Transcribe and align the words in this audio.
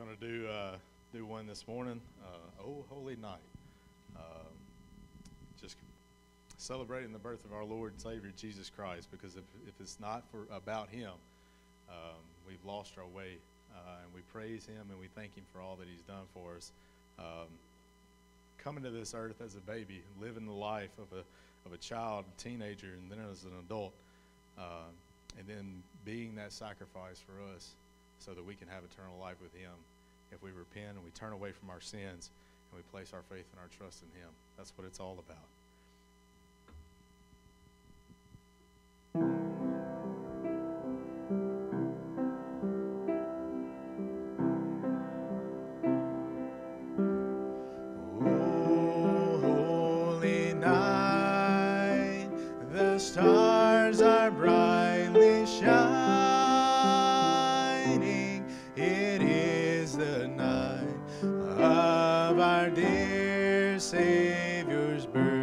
going 0.00 0.16
to 0.16 0.26
do 0.26 0.48
uh, 0.48 0.76
do 1.12 1.26
one 1.26 1.46
this 1.46 1.68
morning. 1.68 2.00
Uh, 2.24 2.62
oh, 2.64 2.84
holy 2.88 3.16
night! 3.16 3.36
Um, 4.16 4.46
just 5.60 5.76
celebrating 6.56 7.12
the 7.12 7.18
birth 7.18 7.44
of 7.44 7.52
our 7.52 7.64
Lord 7.64 7.92
and 7.92 8.00
Savior 8.00 8.32
Jesus 8.34 8.70
Christ. 8.74 9.08
Because 9.10 9.36
if, 9.36 9.42
if 9.68 9.74
it's 9.78 9.98
not 10.00 10.24
for 10.30 10.46
about 10.54 10.88
Him, 10.88 11.10
um, 11.90 12.16
we've 12.48 12.64
lost 12.64 12.94
our 12.96 13.04
way. 13.14 13.36
Uh, 13.74 14.02
and 14.02 14.14
we 14.14 14.22
praise 14.32 14.64
Him 14.64 14.86
and 14.88 14.98
we 14.98 15.06
thank 15.14 15.36
Him 15.36 15.44
for 15.52 15.60
all 15.60 15.76
that 15.76 15.86
He's 15.86 16.02
done 16.02 16.24
for 16.32 16.56
us. 16.56 16.72
Um, 17.18 17.48
coming 18.56 18.82
to 18.84 18.90
this 18.90 19.14
earth 19.14 19.42
as 19.44 19.54
a 19.54 19.60
baby, 19.60 20.00
living 20.18 20.46
the 20.46 20.52
life 20.52 20.96
of 20.98 21.12
a 21.12 21.20
of 21.66 21.74
a 21.74 21.78
child, 21.78 22.24
teenager, 22.38 22.88
and 22.98 23.10
then 23.10 23.18
as 23.30 23.44
an 23.44 23.52
adult, 23.66 23.92
uh, 24.58 24.88
and 25.38 25.46
then 25.46 25.82
being 26.06 26.36
that 26.36 26.52
sacrifice 26.52 27.20
for 27.20 27.34
us 27.54 27.74
so 28.20 28.32
that 28.32 28.44
we 28.44 28.54
can 28.54 28.68
have 28.68 28.84
eternal 28.84 29.18
life 29.18 29.36
with 29.42 29.52
Him 29.54 29.74
if 30.30 30.42
we 30.42 30.52
repent 30.52 30.94
and 30.94 31.04
we 31.04 31.10
turn 31.10 31.32
away 31.32 31.52
from 31.52 31.70
our 31.70 31.80
sins 31.80 32.30
and 32.70 32.76
we 32.76 32.82
place 32.92 33.12
our 33.12 33.22
faith 33.28 33.46
and 33.50 33.58
our 33.60 33.68
trust 33.76 34.04
in 34.04 34.08
Him. 34.20 34.30
That's 34.56 34.72
what 34.76 34.86
it's 34.86 35.00
all 35.00 35.18
about. 35.18 35.48
Praise 62.40 62.74
dear 62.74 63.76
Savior's 63.76 65.06
name. 65.12 65.39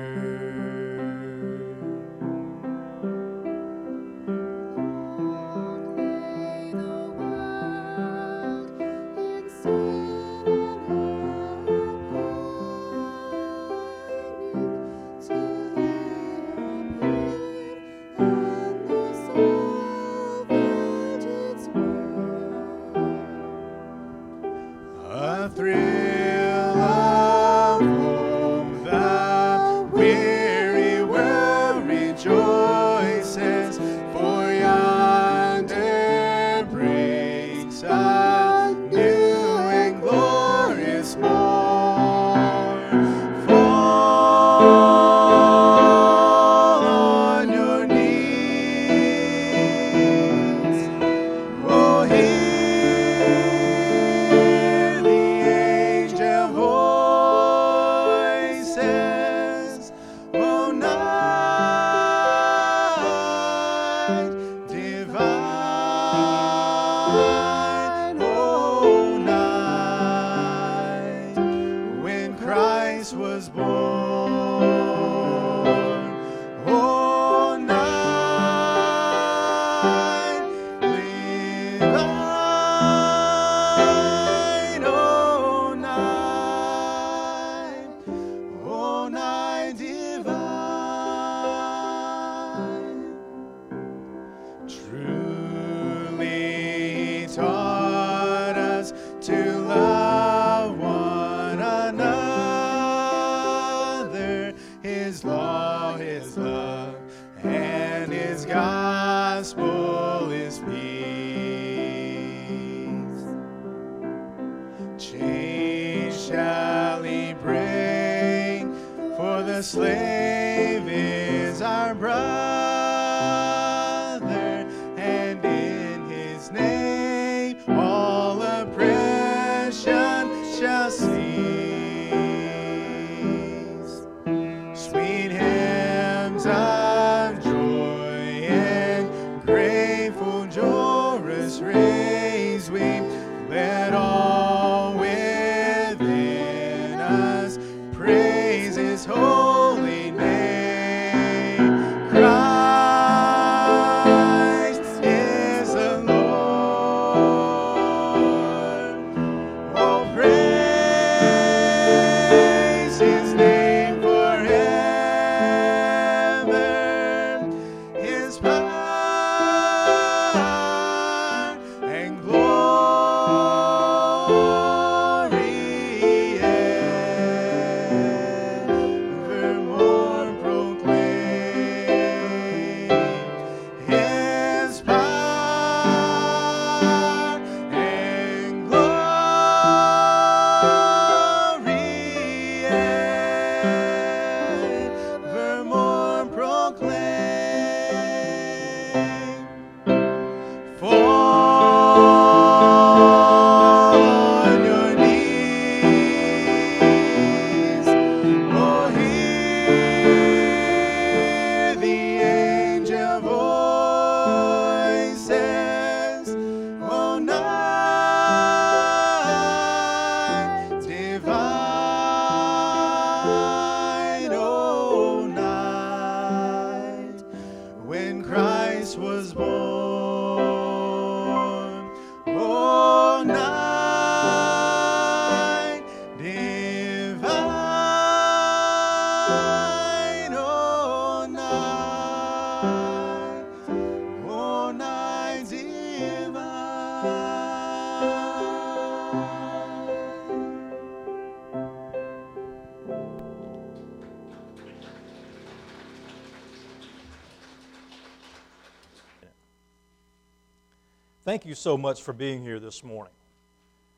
Thank 261.27 261.45
you 261.45 261.55
so 261.55 261.77
much 261.77 262.03
for 262.03 262.13
being 262.13 262.41
here 262.41 262.57
this 262.57 262.85
morning. 262.85 263.11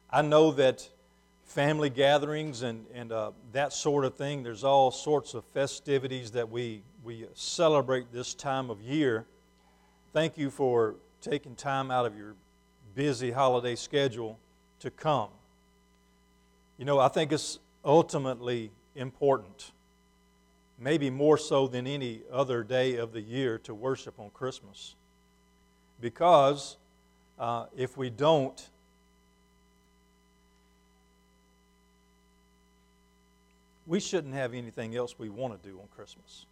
I 0.10 0.24
know 0.24 0.50
that 0.54 0.90
family 1.44 1.92
gatherings 1.92 2.64
and, 2.64 2.88
and 2.92 3.12
uh, 3.12 3.34
that 3.52 3.72
sort 3.72 4.04
of 4.04 4.16
thing, 4.16 4.42
there's 4.42 4.64
all 4.64 4.90
sorts 4.90 5.36
of 5.36 5.46
festivities 5.54 6.32
that 6.32 6.50
we, 6.50 6.82
we 7.04 7.28
celebrate 7.36 8.12
this 8.12 8.34
time 8.34 8.72
of 8.72 8.82
year. 8.82 9.28
Thank 10.12 10.40
you 10.40 10.50
for 10.50 10.96
taking 11.22 11.54
time 11.54 11.92
out 11.92 12.08
of 12.08 12.18
your 12.18 12.34
busy 12.96 13.30
holiday 13.30 13.76
schedule 13.76 14.40
to 14.80 14.90
come. 14.90 15.30
You 16.80 16.86
know, 16.86 16.98
I 16.98 17.10
think 17.10 17.32
it's 17.32 17.60
ultimately 17.86 18.72
important, 18.96 19.72
maybe 20.80 21.12
more 21.12 21.38
so 21.38 21.68
than 21.68 21.86
any 21.86 22.22
other 22.32 22.64
day 22.64 22.96
of 22.96 23.14
the 23.14 23.22
year, 23.22 23.60
to 23.60 23.76
worship 23.76 24.20
on 24.20 24.32
Christmas. 24.32 24.96
Because 26.02 26.78
uh, 27.40 27.66
if 27.76 27.98
we 27.98 28.10
don't, 28.10 28.70
we 33.88 34.00
shouldn't 34.00 34.34
have 34.34 34.54
anything 34.54 34.96
else 34.96 35.18
we 35.18 35.30
want 35.30 35.62
to 35.62 35.70
do 35.70 35.80
on 35.80 35.88
Christmas. 35.96 36.46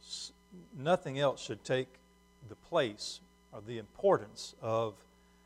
S- 0.00 0.32
nothing 0.76 1.18
else 1.18 1.42
should 1.42 1.64
take 1.64 1.88
the 2.48 2.54
place 2.54 3.20
or 3.52 3.60
the 3.66 3.78
importance 3.78 4.54
of 4.62 4.94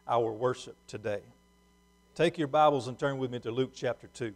our 0.07 0.31
worship 0.31 0.77
today. 0.87 1.21
Take 2.15 2.37
your 2.37 2.49
Bibles 2.49 2.89
and 2.89 2.99
turn 2.99 3.17
with 3.17 3.31
me 3.31 3.39
to 3.41 3.51
Luke 3.51 3.71
chapter 3.75 4.09
2. 4.09 4.35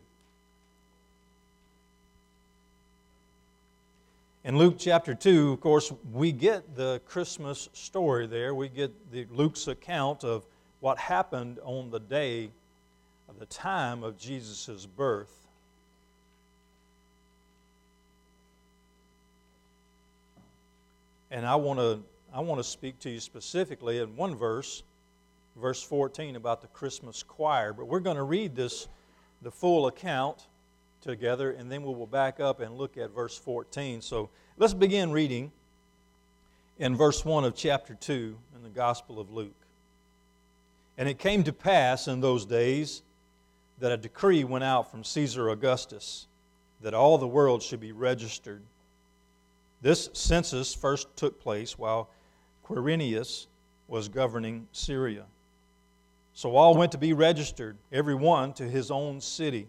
In 4.47 4.57
Luke 4.57 4.77
chapter 4.79 5.13
2, 5.13 5.55
of 5.55 5.61
course, 5.61 5.93
we 6.13 6.31
get 6.31 6.77
the 6.77 7.01
Christmas 7.05 7.69
story 7.73 8.29
there. 8.29 8.55
We 8.55 8.69
get 8.69 9.11
the, 9.11 9.27
Luke's 9.33 9.67
account 9.67 10.23
of 10.23 10.47
what 10.79 10.99
happened 10.99 11.59
on 11.65 11.91
the 11.91 11.99
day 11.99 12.53
of 13.29 13.41
the 13.41 13.47
time 13.47 14.05
of 14.05 14.17
Jesus' 14.17 14.87
birth. 14.87 15.49
And 21.33 21.45
I 21.45 21.57
want 21.57 21.81
to 21.81 22.01
I 22.33 22.39
want 22.39 22.61
to 22.61 22.65
speak 22.65 23.01
to 23.01 23.11
you 23.11 23.19
specifically 23.19 23.99
in 23.99 24.15
one 24.15 24.37
verse, 24.37 24.85
verse 25.57 25.83
14 25.83 26.37
about 26.37 26.61
the 26.61 26.69
Christmas 26.69 27.25
choir, 27.25 27.73
but 27.73 27.87
we're 27.89 27.99
going 27.99 28.17
to 28.17 28.23
read 28.23 28.55
this 28.55 28.87
the 29.43 29.51
full 29.51 29.89
account 29.89 30.47
together 31.01 31.53
and 31.53 31.71
then 31.71 31.83
we 31.83 31.95
will 31.95 32.07
back 32.07 32.41
up 32.41 32.61
and 32.61 32.77
look 32.77 32.97
at 32.97 33.11
verse 33.11 33.37
14. 33.39 34.01
So 34.03 34.31
let's 34.57 34.75
begin 34.75 35.13
reading 35.13 35.53
in 36.79 36.97
verse 36.97 37.25
1 37.25 37.45
of 37.45 37.55
chapter 37.55 37.95
2 37.95 38.37
in 38.57 38.63
the 38.63 38.69
Gospel 38.69 39.21
of 39.21 39.31
Luke. 39.31 39.55
And 40.99 41.09
it 41.09 41.19
came 41.19 41.45
to 41.45 41.53
pass 41.53 42.09
in 42.09 42.21
those 42.21 42.47
days 42.47 43.03
that 43.79 43.93
a 43.93 43.97
decree 43.97 44.45
went 44.45 44.65
out 44.65 44.91
from 44.91 45.05
Caesar 45.05 45.51
Augustus 45.51 46.27
that 46.81 46.95
all 46.95 47.19
the 47.19 47.27
world 47.27 47.63
should 47.63 47.81
be 47.81 47.93
registered 47.93 48.63
this 49.83 50.09
census 50.15 50.75
first 50.75 51.15
took 51.17 51.41
place 51.41 51.79
while 51.79 52.11
Quirinius 52.65 53.47
was 53.89 54.09
governing 54.09 54.67
Syria. 54.73 55.25
So 56.35 56.57
all 56.57 56.75
went 56.75 56.93
to 56.93 56.99
be 56.99 57.13
registered, 57.13 57.77
every 57.93 58.15
one 58.15 58.53
to 58.55 58.65
his 58.65 58.91
own 58.91 59.21
city. 59.21 59.69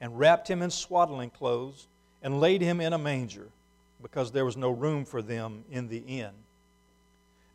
and 0.00 0.18
wrapped 0.18 0.48
him 0.48 0.62
in 0.62 0.70
swaddling 0.70 1.30
clothes, 1.30 1.86
and 2.22 2.40
laid 2.40 2.60
him 2.60 2.80
in 2.80 2.92
a 2.92 2.98
manger, 2.98 3.48
because 4.02 4.32
there 4.32 4.44
was 4.44 4.56
no 4.56 4.70
room 4.70 5.04
for 5.04 5.22
them 5.22 5.64
in 5.70 5.88
the 5.88 6.02
inn. 6.06 6.32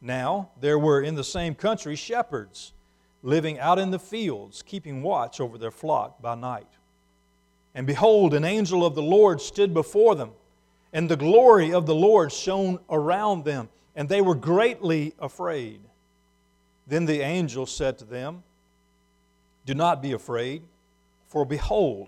Now 0.02 0.50
there 0.60 0.80
were 0.80 1.02
in 1.02 1.16
the 1.16 1.24
same 1.24 1.56
country 1.56 1.96
shepherds 1.96 2.74
living 3.24 3.60
out 3.60 3.80
in 3.80 3.92
the 3.92 4.00
fields, 4.00 4.62
keeping 4.62 5.02
watch 5.02 5.40
over 5.40 5.58
their 5.58 5.72
flock 5.72 6.22
by 6.22 6.36
night. 6.36 6.68
And 7.74 7.88
behold, 7.88 8.34
an 8.34 8.46
angel 8.46 8.86
of 8.86 8.96
the 8.96 9.02
Lord 9.02 9.42
stood 9.42 9.74
before 9.74 10.16
them 10.16 10.32
and 10.96 11.10
the 11.10 11.18
glory 11.18 11.74
of 11.74 11.86
the 11.86 11.94
Lord 11.94 12.32
shone 12.32 12.80
around 12.90 13.44
them, 13.44 13.68
and 13.98 14.08
they 14.08 14.22
were 14.22 14.34
greatly 14.34 15.14
afraid. 15.20 15.82
Then 16.88 17.06
the 17.06 17.20
angel 17.20 17.66
said 17.66 17.98
to 17.98 18.06
them, 18.06 18.44
Do 19.66 19.74
not 19.74 20.02
be 20.02 20.14
afraid, 20.14 20.62
for 21.28 21.44
behold, 21.44 22.08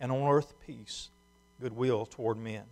and 0.00 0.10
on 0.12 0.28
earth 0.28 0.54
peace, 0.66 1.10
goodwill 1.60 2.06
toward 2.06 2.36
men. 2.36 2.64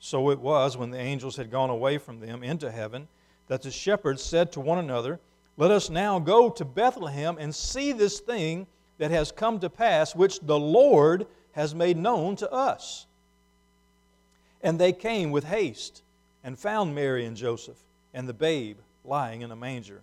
So 0.00 0.30
it 0.30 0.38
was 0.38 0.76
when 0.76 0.90
the 0.90 0.98
angels 0.98 1.36
had 1.36 1.50
gone 1.50 1.70
away 1.70 1.98
from 1.98 2.20
them 2.20 2.42
into 2.42 2.70
heaven 2.70 3.08
that 3.48 3.62
the 3.62 3.70
shepherds 3.70 4.22
said 4.22 4.52
to 4.52 4.60
one 4.60 4.78
another, 4.78 5.18
Let 5.56 5.70
us 5.70 5.90
now 5.90 6.18
go 6.18 6.50
to 6.50 6.64
Bethlehem 6.64 7.36
and 7.38 7.54
see 7.54 7.92
this 7.92 8.20
thing 8.20 8.66
that 8.98 9.10
has 9.10 9.32
come 9.32 9.58
to 9.60 9.70
pass, 9.70 10.14
which 10.14 10.40
the 10.40 10.58
Lord 10.58 11.26
has 11.52 11.74
made 11.74 11.96
known 11.96 12.36
to 12.36 12.50
us. 12.52 13.06
And 14.62 14.78
they 14.78 14.92
came 14.92 15.30
with 15.30 15.44
haste 15.44 16.02
and 16.44 16.58
found 16.58 16.94
Mary 16.94 17.24
and 17.24 17.36
Joseph 17.36 17.78
and 18.12 18.28
the 18.28 18.34
babe 18.34 18.78
lying 19.04 19.42
in 19.42 19.50
a 19.50 19.56
manger. 19.56 20.02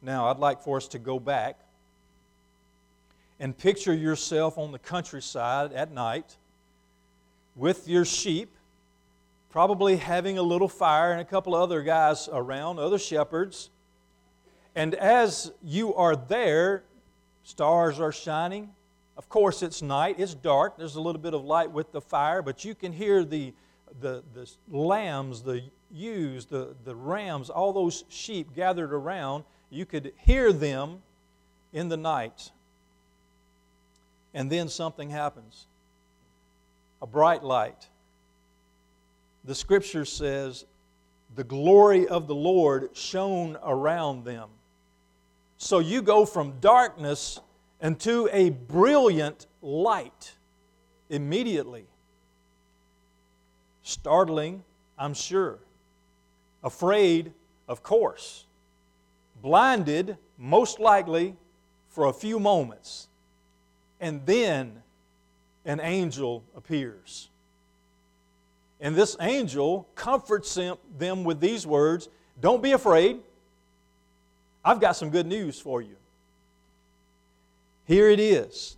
Now, 0.00 0.28
I'd 0.28 0.38
like 0.38 0.60
for 0.60 0.76
us 0.76 0.88
to 0.88 0.98
go 0.98 1.18
back 1.18 1.58
and 3.40 3.56
picture 3.56 3.94
yourself 3.94 4.58
on 4.58 4.72
the 4.72 4.78
countryside 4.78 5.72
at 5.72 5.92
night 5.92 6.36
with 7.56 7.88
your 7.88 8.04
sheep, 8.04 8.54
probably 9.50 9.96
having 9.96 10.38
a 10.38 10.42
little 10.42 10.68
fire 10.68 11.12
and 11.12 11.20
a 11.20 11.24
couple 11.24 11.54
of 11.54 11.62
other 11.62 11.82
guys 11.82 12.28
around, 12.32 12.78
other 12.78 12.98
shepherds 12.98 13.70
and 14.78 14.94
as 14.94 15.50
you 15.60 15.92
are 15.96 16.14
there, 16.14 16.84
stars 17.42 17.98
are 17.98 18.12
shining. 18.12 18.70
Of 19.16 19.28
course, 19.28 19.60
it's 19.60 19.82
night, 19.82 20.20
it's 20.20 20.34
dark, 20.34 20.78
there's 20.78 20.94
a 20.94 21.00
little 21.00 21.20
bit 21.20 21.34
of 21.34 21.44
light 21.44 21.72
with 21.72 21.90
the 21.90 22.00
fire, 22.00 22.42
but 22.42 22.64
you 22.64 22.76
can 22.76 22.92
hear 22.92 23.24
the, 23.24 23.52
the, 24.00 24.22
the 24.32 24.48
lambs, 24.68 25.42
the 25.42 25.64
ewes, 25.90 26.46
the, 26.46 26.76
the 26.84 26.94
rams, 26.94 27.50
all 27.50 27.72
those 27.72 28.04
sheep 28.08 28.54
gathered 28.54 28.92
around. 28.92 29.42
You 29.70 29.84
could 29.84 30.12
hear 30.18 30.52
them 30.52 31.02
in 31.72 31.88
the 31.88 31.96
night. 31.96 32.50
And 34.34 34.50
then 34.50 34.68
something 34.68 35.10
happens 35.10 35.66
a 37.00 37.06
bright 37.06 37.44
light. 37.44 37.88
The 39.44 39.54
scripture 39.54 40.04
says, 40.04 40.64
the 41.36 41.44
glory 41.44 42.08
of 42.08 42.26
the 42.26 42.34
Lord 42.34 42.90
shone 42.96 43.56
around 43.62 44.24
them. 44.24 44.48
So 45.58 45.78
you 45.78 46.02
go 46.02 46.24
from 46.24 46.58
darkness 46.60 47.38
into 47.80 48.28
a 48.32 48.50
brilliant 48.50 49.46
light 49.62 50.34
immediately. 51.08 51.86
Startling, 53.82 54.64
I'm 54.98 55.14
sure. 55.14 55.58
Afraid, 56.64 57.32
of 57.68 57.82
course. 57.82 58.44
Blinded, 59.42 60.16
most 60.36 60.80
likely, 60.80 61.36
for 61.88 62.06
a 62.06 62.12
few 62.12 62.38
moments. 62.38 63.08
And 64.00 64.24
then 64.26 64.82
an 65.64 65.80
angel 65.80 66.44
appears. 66.56 67.28
And 68.80 68.94
this 68.94 69.16
angel 69.20 69.88
comforts 69.94 70.58
them 70.98 71.24
with 71.24 71.40
these 71.40 71.66
words 71.66 72.08
Don't 72.40 72.62
be 72.62 72.72
afraid. 72.72 73.18
I've 74.64 74.80
got 74.80 74.92
some 74.92 75.10
good 75.10 75.26
news 75.26 75.58
for 75.58 75.80
you. 75.80 75.96
Here 77.86 78.10
it 78.10 78.20
is. 78.20 78.76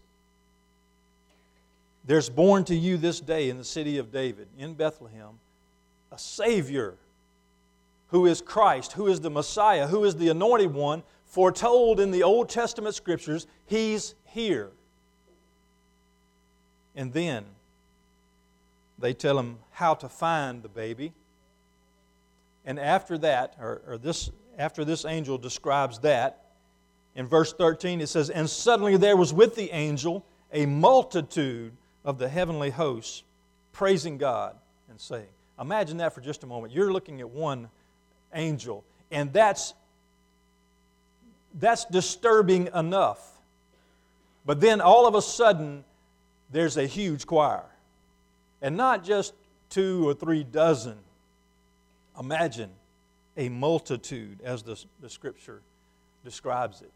There's 2.04 2.30
born 2.30 2.64
to 2.64 2.74
you 2.74 2.96
this 2.96 3.20
day 3.20 3.50
in 3.50 3.58
the 3.58 3.64
city 3.64 3.98
of 3.98 4.10
David, 4.10 4.48
in 4.58 4.74
Bethlehem, 4.74 5.38
a 6.10 6.18
Savior 6.18 6.94
who 8.10 8.26
is 8.26 8.40
Christ, 8.40 8.92
who 8.92 9.06
is 9.06 9.20
the 9.20 9.30
Messiah, 9.30 9.86
who 9.86 10.04
is 10.04 10.16
the 10.16 10.28
anointed 10.28 10.72
one, 10.72 11.02
foretold 11.24 12.00
in 12.00 12.10
the 12.10 12.22
Old 12.22 12.48
Testament 12.48 12.94
scriptures. 12.94 13.46
He's 13.66 14.14
here. 14.24 14.70
And 16.96 17.12
then 17.12 17.44
they 18.98 19.14
tell 19.14 19.38
him 19.38 19.58
how 19.70 19.94
to 19.94 20.08
find 20.08 20.62
the 20.62 20.68
baby. 20.68 21.12
And 22.64 22.78
after 22.78 23.16
that, 23.18 23.54
or, 23.60 23.80
or 23.86 23.98
this, 23.98 24.30
after 24.58 24.84
this 24.84 25.04
angel 25.04 25.38
describes 25.38 26.00
that, 26.00 26.44
in 27.14 27.26
verse 27.26 27.52
13 27.52 28.00
it 28.00 28.08
says, 28.08 28.28
And 28.28 28.48
suddenly 28.48 28.96
there 28.96 29.16
was 29.16 29.32
with 29.32 29.54
the 29.54 29.70
angel 29.70 30.24
a 30.52 30.66
multitude 30.66 31.72
of 32.04 32.18
the 32.18 32.28
heavenly 32.28 32.70
hosts 32.70 33.22
praising 33.72 34.18
God 34.18 34.56
and 34.88 35.00
saying, 35.00 35.28
Imagine 35.60 35.98
that 35.98 36.14
for 36.14 36.20
just 36.20 36.42
a 36.42 36.46
moment. 36.46 36.72
You're 36.72 36.92
looking 36.92 37.20
at 37.20 37.28
one 37.28 37.68
angel, 38.34 38.84
and 39.10 39.32
that's 39.32 39.74
that's 41.54 41.84
disturbing 41.86 42.68
enough. 42.74 43.26
But 44.46 44.60
then 44.60 44.80
all 44.80 45.06
of 45.06 45.14
a 45.14 45.22
sudden, 45.22 45.84
there's 46.50 46.76
a 46.76 46.86
huge 46.86 47.26
choir. 47.26 47.64
And 48.62 48.76
not 48.76 49.04
just 49.04 49.34
two 49.68 50.08
or 50.08 50.14
three 50.14 50.44
dozen. 50.44 50.96
Imagine 52.18 52.70
a 53.36 53.48
multitude, 53.48 54.40
as 54.44 54.62
the, 54.62 54.82
the 55.00 55.08
scripture 55.08 55.62
describes 56.24 56.82
it. 56.82 56.90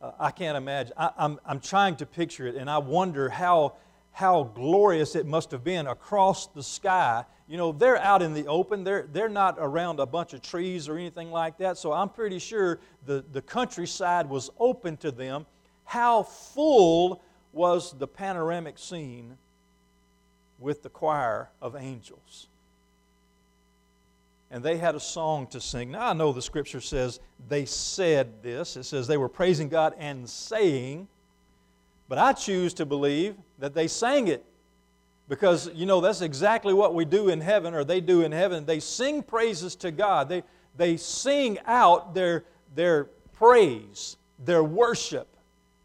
Uh, 0.00 0.12
I 0.18 0.30
can't 0.30 0.56
imagine. 0.56 0.92
I, 0.96 1.10
I'm, 1.18 1.40
I'm 1.44 1.60
trying 1.60 1.96
to 1.96 2.06
picture 2.06 2.46
it, 2.46 2.54
and 2.54 2.70
I 2.70 2.78
wonder 2.78 3.28
how, 3.28 3.74
how 4.12 4.44
glorious 4.54 5.14
it 5.16 5.26
must 5.26 5.50
have 5.50 5.64
been 5.64 5.86
across 5.86 6.46
the 6.48 6.62
sky. 6.62 7.24
You 7.48 7.56
know, 7.56 7.72
they're 7.72 7.98
out 7.98 8.22
in 8.22 8.34
the 8.34 8.46
open, 8.46 8.84
they're, 8.84 9.06
they're 9.12 9.28
not 9.28 9.56
around 9.58 10.00
a 10.00 10.06
bunch 10.06 10.34
of 10.34 10.42
trees 10.42 10.88
or 10.88 10.96
anything 10.98 11.30
like 11.30 11.58
that, 11.58 11.78
so 11.78 11.92
I'm 11.92 12.08
pretty 12.08 12.38
sure 12.38 12.78
the, 13.06 13.24
the 13.32 13.42
countryside 13.42 14.28
was 14.28 14.50
open 14.58 14.96
to 14.98 15.10
them. 15.10 15.46
How 15.84 16.22
full 16.22 17.22
was 17.52 17.92
the 17.98 18.06
panoramic 18.06 18.78
scene 18.78 19.36
with 20.60 20.82
the 20.82 20.90
choir 20.90 21.48
of 21.60 21.74
angels. 21.74 22.48
And 24.50 24.62
they 24.62 24.76
had 24.76 24.94
a 24.94 25.00
song 25.00 25.46
to 25.48 25.60
sing. 25.60 25.92
Now, 25.92 26.08
I 26.08 26.12
know 26.12 26.32
the 26.32 26.42
scripture 26.42 26.80
says 26.80 27.20
they 27.48 27.64
said 27.64 28.42
this. 28.42 28.76
It 28.76 28.84
says 28.84 29.06
they 29.06 29.16
were 29.16 29.28
praising 29.28 29.68
God 29.68 29.94
and 29.98 30.28
saying, 30.28 31.08
but 32.10 32.18
I 32.18 32.32
choose 32.32 32.74
to 32.74 32.84
believe 32.84 33.36
that 33.60 33.72
they 33.72 33.86
sang 33.86 34.26
it. 34.26 34.44
Because, 35.28 35.70
you 35.72 35.86
know, 35.86 36.00
that's 36.00 36.22
exactly 36.22 36.74
what 36.74 36.92
we 36.92 37.04
do 37.04 37.28
in 37.28 37.40
heaven, 37.40 37.72
or 37.72 37.84
they 37.84 38.00
do 38.00 38.22
in 38.22 38.32
heaven. 38.32 38.66
They 38.66 38.80
sing 38.80 39.22
praises 39.22 39.76
to 39.76 39.92
God. 39.92 40.28
They, 40.28 40.42
they 40.76 40.96
sing 40.96 41.60
out 41.66 42.12
their, 42.12 42.46
their 42.74 43.04
praise, 43.32 44.16
their 44.44 44.64
worship. 44.64 45.28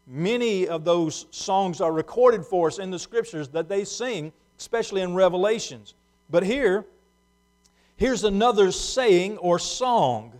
Many 0.04 0.66
of 0.66 0.84
those 0.84 1.26
songs 1.30 1.80
are 1.80 1.92
recorded 1.92 2.44
for 2.44 2.66
us 2.66 2.80
in 2.80 2.90
the 2.90 2.98
scriptures 2.98 3.46
that 3.50 3.68
they 3.68 3.84
sing, 3.84 4.32
especially 4.58 5.02
in 5.02 5.14
Revelations. 5.14 5.94
But 6.28 6.42
here, 6.42 6.86
here's 7.94 8.24
another 8.24 8.72
saying 8.72 9.38
or 9.38 9.60
song 9.60 10.32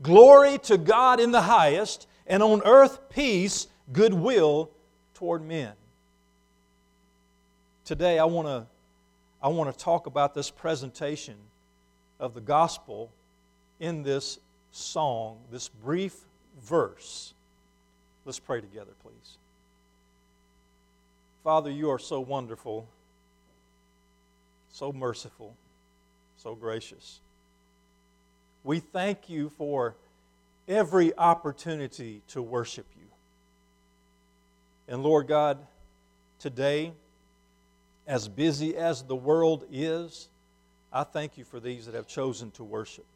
Glory 0.00 0.56
to 0.60 0.78
God 0.78 1.20
in 1.20 1.30
the 1.30 1.42
highest, 1.42 2.08
and 2.26 2.42
on 2.42 2.62
earth 2.64 3.10
peace, 3.10 3.66
goodwill 3.92 4.70
toward 5.14 5.42
men. 5.42 5.72
Today, 7.84 8.18
I 8.18 8.24
want 8.24 8.48
to 8.48 8.66
I 9.42 9.48
want 9.48 9.76
to 9.76 9.84
talk 9.84 10.06
about 10.06 10.34
this 10.34 10.50
presentation 10.50 11.34
of 12.20 12.32
the 12.32 12.40
gospel 12.40 13.10
in 13.80 14.04
this 14.04 14.38
song, 14.70 15.38
this 15.50 15.68
brief 15.68 16.16
verse. 16.62 17.34
Let's 18.24 18.38
pray 18.38 18.60
together, 18.60 18.92
please. 19.02 19.38
Father, 21.42 21.70
you 21.70 21.90
are 21.90 21.98
so 21.98 22.20
wonderful, 22.20 22.86
so 24.70 24.92
merciful, 24.92 25.56
so 26.36 26.54
gracious. 26.54 27.18
We 28.62 28.78
thank 28.78 29.28
you 29.28 29.50
for 29.58 29.96
every 30.68 31.16
opportunity 31.18 32.22
to 32.28 32.40
worship 32.40 32.86
you. 32.96 33.01
And 34.92 35.02
Lord 35.02 35.26
God, 35.26 35.56
today, 36.38 36.92
as 38.06 38.28
busy 38.28 38.76
as 38.76 39.02
the 39.02 39.16
world 39.16 39.64
is, 39.72 40.28
I 40.92 41.02
thank 41.02 41.38
you 41.38 41.44
for 41.44 41.60
these 41.60 41.86
that 41.86 41.94
have 41.94 42.06
chosen 42.06 42.50
to 42.50 42.62
worship, 42.62 43.06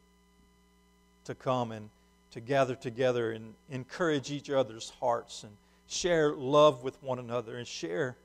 to 1.25 1.35
come 1.35 1.71
and 1.71 1.91
to 2.31 2.39
gather 2.39 2.73
together 2.73 3.31
and 3.31 3.53
encourage 3.69 4.31
each 4.31 4.49
other's 4.49 4.89
hearts 4.99 5.43
and 5.43 5.51
share 5.87 6.33
love 6.33 6.81
with 6.81 6.97
one 7.03 7.19
another 7.19 7.57
and 7.57 7.67
share, 7.67 8.15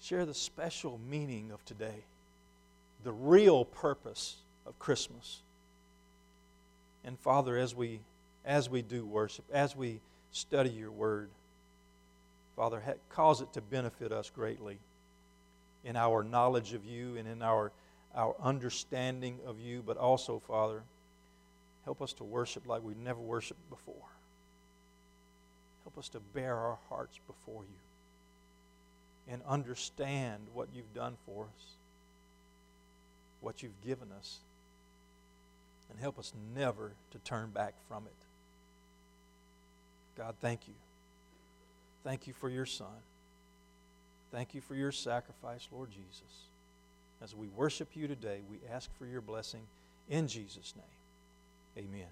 share 0.00 0.24
the 0.24 0.32
special 0.32 1.00
meaning 1.10 1.50
of 1.50 1.64
today, 1.64 2.04
the 3.02 3.10
real 3.10 3.64
purpose 3.64 4.36
of 4.64 4.78
Christmas. 4.78 5.40
And 7.04 7.18
Father, 7.18 7.58
as 7.58 7.74
we, 7.74 7.98
as 8.44 8.70
we 8.70 8.80
do 8.80 9.04
worship, 9.04 9.44
as 9.52 9.74
we 9.74 9.98
study 10.30 10.70
your 10.70 10.92
word, 10.92 11.30
Father, 12.56 12.82
cause 13.08 13.40
it 13.40 13.52
to 13.54 13.60
benefit 13.60 14.12
us 14.12 14.30
greatly 14.30 14.78
in 15.84 15.96
our 15.96 16.22
knowledge 16.22 16.72
of 16.72 16.84
you 16.84 17.16
and 17.16 17.26
in 17.28 17.42
our, 17.42 17.72
our 18.14 18.34
understanding 18.40 19.38
of 19.46 19.60
you, 19.60 19.82
but 19.84 19.96
also, 19.96 20.40
Father, 20.46 20.82
Help 21.84 22.00
us 22.00 22.12
to 22.14 22.24
worship 22.24 22.66
like 22.66 22.82
we've 22.82 22.96
never 22.96 23.20
worshiped 23.20 23.68
before. 23.68 23.94
Help 25.84 25.98
us 25.98 26.08
to 26.10 26.20
bare 26.20 26.56
our 26.56 26.78
hearts 26.88 27.20
before 27.26 27.62
you 27.62 29.32
and 29.32 29.42
understand 29.46 30.40
what 30.54 30.68
you've 30.74 30.92
done 30.94 31.16
for 31.26 31.44
us, 31.44 31.64
what 33.40 33.62
you've 33.62 33.80
given 33.86 34.08
us, 34.18 34.38
and 35.90 36.00
help 36.00 36.18
us 36.18 36.32
never 36.54 36.92
to 37.10 37.18
turn 37.18 37.50
back 37.50 37.74
from 37.86 38.04
it. 38.06 38.12
God, 40.16 40.34
thank 40.40 40.66
you. 40.66 40.74
Thank 42.04 42.26
you 42.26 42.34
for 42.34 42.50
your 42.50 42.66
Son. 42.66 42.86
Thank 44.30 44.54
you 44.54 44.60
for 44.60 44.74
your 44.74 44.92
sacrifice, 44.92 45.66
Lord 45.72 45.90
Jesus. 45.90 46.48
As 47.22 47.34
we 47.34 47.48
worship 47.48 47.88
you 47.94 48.06
today, 48.06 48.40
we 48.50 48.58
ask 48.70 48.90
for 48.98 49.06
your 49.06 49.22
blessing 49.22 49.62
in 50.10 50.28
Jesus' 50.28 50.74
name. 50.76 51.86
Amen. 51.86 52.08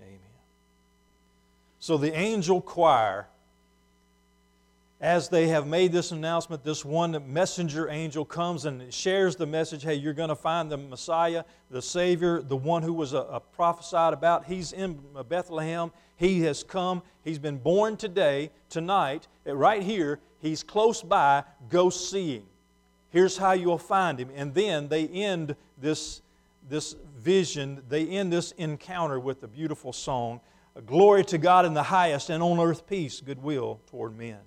Amen. 0.00 0.18
So 1.80 1.96
the 1.96 2.12
angel 2.14 2.60
choir, 2.60 3.26
as 5.00 5.28
they 5.28 5.48
have 5.48 5.66
made 5.66 5.92
this 5.92 6.12
announcement, 6.12 6.62
this 6.62 6.84
one 6.84 7.32
messenger 7.32 7.88
angel 7.88 8.24
comes 8.24 8.66
and 8.66 8.92
shares 8.92 9.34
the 9.34 9.46
message 9.46 9.82
hey, 9.82 9.94
you're 9.94 10.12
going 10.12 10.28
to 10.28 10.36
find 10.36 10.70
the 10.70 10.76
Messiah, 10.76 11.44
the 11.70 11.82
Savior, 11.82 12.42
the 12.42 12.56
one 12.56 12.82
who 12.82 12.92
was 12.92 13.14
a, 13.14 13.20
a 13.20 13.40
prophesied 13.40 14.12
about. 14.12 14.44
He's 14.44 14.72
in 14.72 15.00
Bethlehem. 15.28 15.90
He 16.20 16.42
has 16.42 16.62
come. 16.62 17.02
He's 17.24 17.40
been 17.40 17.58
born 17.58 17.96
today, 17.96 18.50
tonight, 18.68 19.26
right 19.44 19.82
here. 19.82 20.20
He's 20.38 20.62
close 20.62 21.02
by. 21.02 21.42
Go 21.68 21.90
see 21.90 22.36
him. 22.36 22.44
Here's 23.10 23.36
how 23.36 23.52
you'll 23.52 23.78
find 23.78 24.20
him. 24.20 24.30
And 24.36 24.54
then 24.54 24.86
they 24.88 25.08
end 25.08 25.56
this 25.80 26.22
this 26.68 26.94
vision, 27.18 27.82
they 27.88 28.06
end 28.06 28.32
this 28.32 28.52
encounter 28.52 29.18
with 29.18 29.42
a 29.42 29.48
beautiful 29.48 29.92
song 29.92 30.40
Glory 30.86 31.24
to 31.24 31.38
God 31.38 31.66
in 31.66 31.74
the 31.74 31.82
highest, 31.82 32.30
and 32.30 32.42
on 32.42 32.58
earth 32.60 32.86
peace, 32.86 33.20
goodwill 33.20 33.80
toward 33.90 34.16
men. 34.16 34.38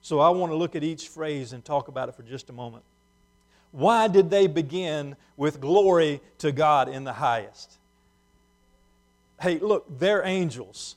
So 0.00 0.20
I 0.20 0.30
want 0.30 0.52
to 0.52 0.56
look 0.56 0.76
at 0.76 0.84
each 0.84 1.08
phrase 1.08 1.52
and 1.52 1.64
talk 1.64 1.88
about 1.88 2.08
it 2.08 2.14
for 2.14 2.22
just 2.22 2.50
a 2.50 2.52
moment. 2.52 2.84
Why 3.72 4.08
did 4.08 4.30
they 4.30 4.46
begin 4.46 5.16
with 5.36 5.60
glory 5.60 6.20
to 6.38 6.52
God 6.52 6.88
in 6.88 7.04
the 7.04 7.12
highest? 7.12 7.78
Hey, 9.40 9.58
look, 9.58 9.86
they're 9.98 10.24
angels. 10.24 10.96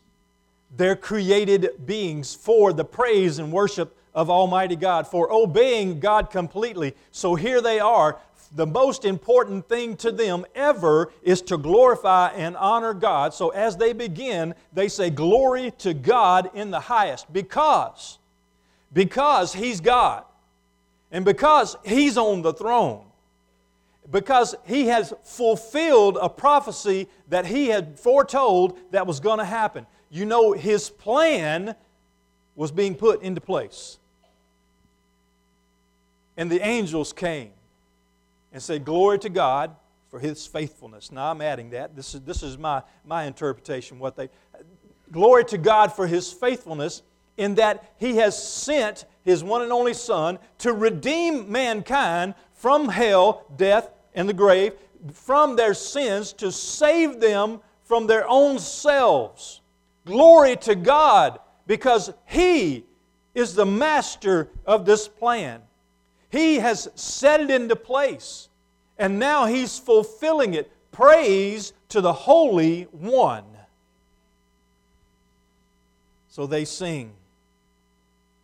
They're 0.75 0.95
created 0.95 1.85
beings 1.85 2.33
for 2.33 2.73
the 2.73 2.85
praise 2.85 3.39
and 3.39 3.51
worship 3.51 3.95
of 4.13 4.29
Almighty 4.29 4.75
God, 4.75 5.07
for 5.07 5.31
obeying 5.31 5.99
God 5.99 6.29
completely. 6.29 6.95
So 7.11 7.35
here 7.35 7.61
they 7.61 7.79
are. 7.79 8.19
The 8.53 8.67
most 8.67 9.05
important 9.05 9.69
thing 9.69 9.95
to 9.97 10.11
them 10.11 10.45
ever 10.55 11.11
is 11.23 11.41
to 11.43 11.57
glorify 11.57 12.29
and 12.29 12.57
honor 12.57 12.93
God. 12.93 13.33
So 13.33 13.49
as 13.49 13.77
they 13.77 13.93
begin, 13.93 14.53
they 14.73 14.89
say, 14.89 15.09
Glory 15.09 15.71
to 15.79 15.93
God 15.93 16.49
in 16.53 16.71
the 16.71 16.79
highest, 16.79 17.31
because, 17.31 18.17
because 18.91 19.53
He's 19.53 19.79
God, 19.79 20.25
and 21.11 21.23
because 21.23 21.77
He's 21.85 22.17
on 22.17 22.41
the 22.41 22.53
throne 22.53 23.05
because 24.11 24.55
he 24.65 24.87
has 24.87 25.13
fulfilled 25.23 26.17
a 26.21 26.29
prophecy 26.29 27.07
that 27.29 27.45
he 27.45 27.67
had 27.67 27.97
foretold 27.97 28.77
that 28.91 29.07
was 29.07 29.19
going 29.19 29.39
to 29.39 29.45
happen. 29.45 29.85
You 30.09 30.25
know, 30.25 30.51
his 30.51 30.89
plan 30.89 31.75
was 32.55 32.71
being 32.71 32.95
put 32.95 33.21
into 33.21 33.39
place. 33.39 33.97
And 36.35 36.51
the 36.51 36.61
angels 36.61 37.13
came 37.13 37.51
and 38.51 38.61
said, 38.61 38.83
Glory 38.83 39.19
to 39.19 39.29
God 39.29 39.75
for 40.09 40.19
his 40.19 40.45
faithfulness. 40.45 41.11
Now 41.11 41.31
I'm 41.31 41.41
adding 41.41 41.69
that. 41.69 41.95
This 41.95 42.13
is, 42.13 42.21
this 42.21 42.43
is 42.43 42.57
my, 42.57 42.83
my 43.05 43.23
interpretation. 43.23 43.97
What 43.97 44.17
they 44.17 44.29
glory 45.11 45.45
to 45.45 45.57
God 45.57 45.93
for 45.93 46.07
his 46.07 46.31
faithfulness 46.31 47.01
in 47.37 47.55
that 47.55 47.93
he 47.97 48.17
has 48.17 48.41
sent 48.41 49.05
his 49.23 49.43
one 49.43 49.61
and 49.61 49.71
only 49.71 49.93
Son 49.93 50.37
to 50.59 50.73
redeem 50.73 51.51
mankind 51.51 52.35
from 52.53 52.89
hell, 52.89 53.45
death, 53.55 53.89
and 54.13 54.27
the 54.27 54.33
grave, 54.33 54.73
from 55.13 55.55
their 55.55 55.73
sins 55.73 56.33
to 56.33 56.51
save 56.51 57.19
them 57.19 57.59
from 57.83 58.07
their 58.07 58.27
own 58.27 58.59
selves. 58.59 59.61
Glory 60.05 60.55
to 60.57 60.75
God 60.75 61.39
because 61.67 62.13
He 62.25 62.85
is 63.33 63.53
the 63.53 63.65
master 63.65 64.49
of 64.65 64.85
this 64.85 65.07
plan. 65.07 65.61
He 66.29 66.55
has 66.55 66.89
set 66.95 67.41
it 67.41 67.51
into 67.51 67.75
place, 67.75 68.49
and 68.97 69.19
now 69.19 69.45
He's 69.45 69.77
fulfilling 69.77 70.53
it. 70.53 70.71
Praise 70.91 71.73
to 71.89 72.01
the 72.01 72.13
Holy 72.13 72.83
One. 72.91 73.45
So 76.29 76.47
they 76.47 76.65
sing, 76.65 77.11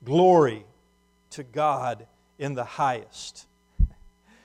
Glory 0.04 0.66
to 1.32 1.44
God 1.44 2.06
in 2.38 2.54
the 2.54 2.64
highest. 2.64 3.48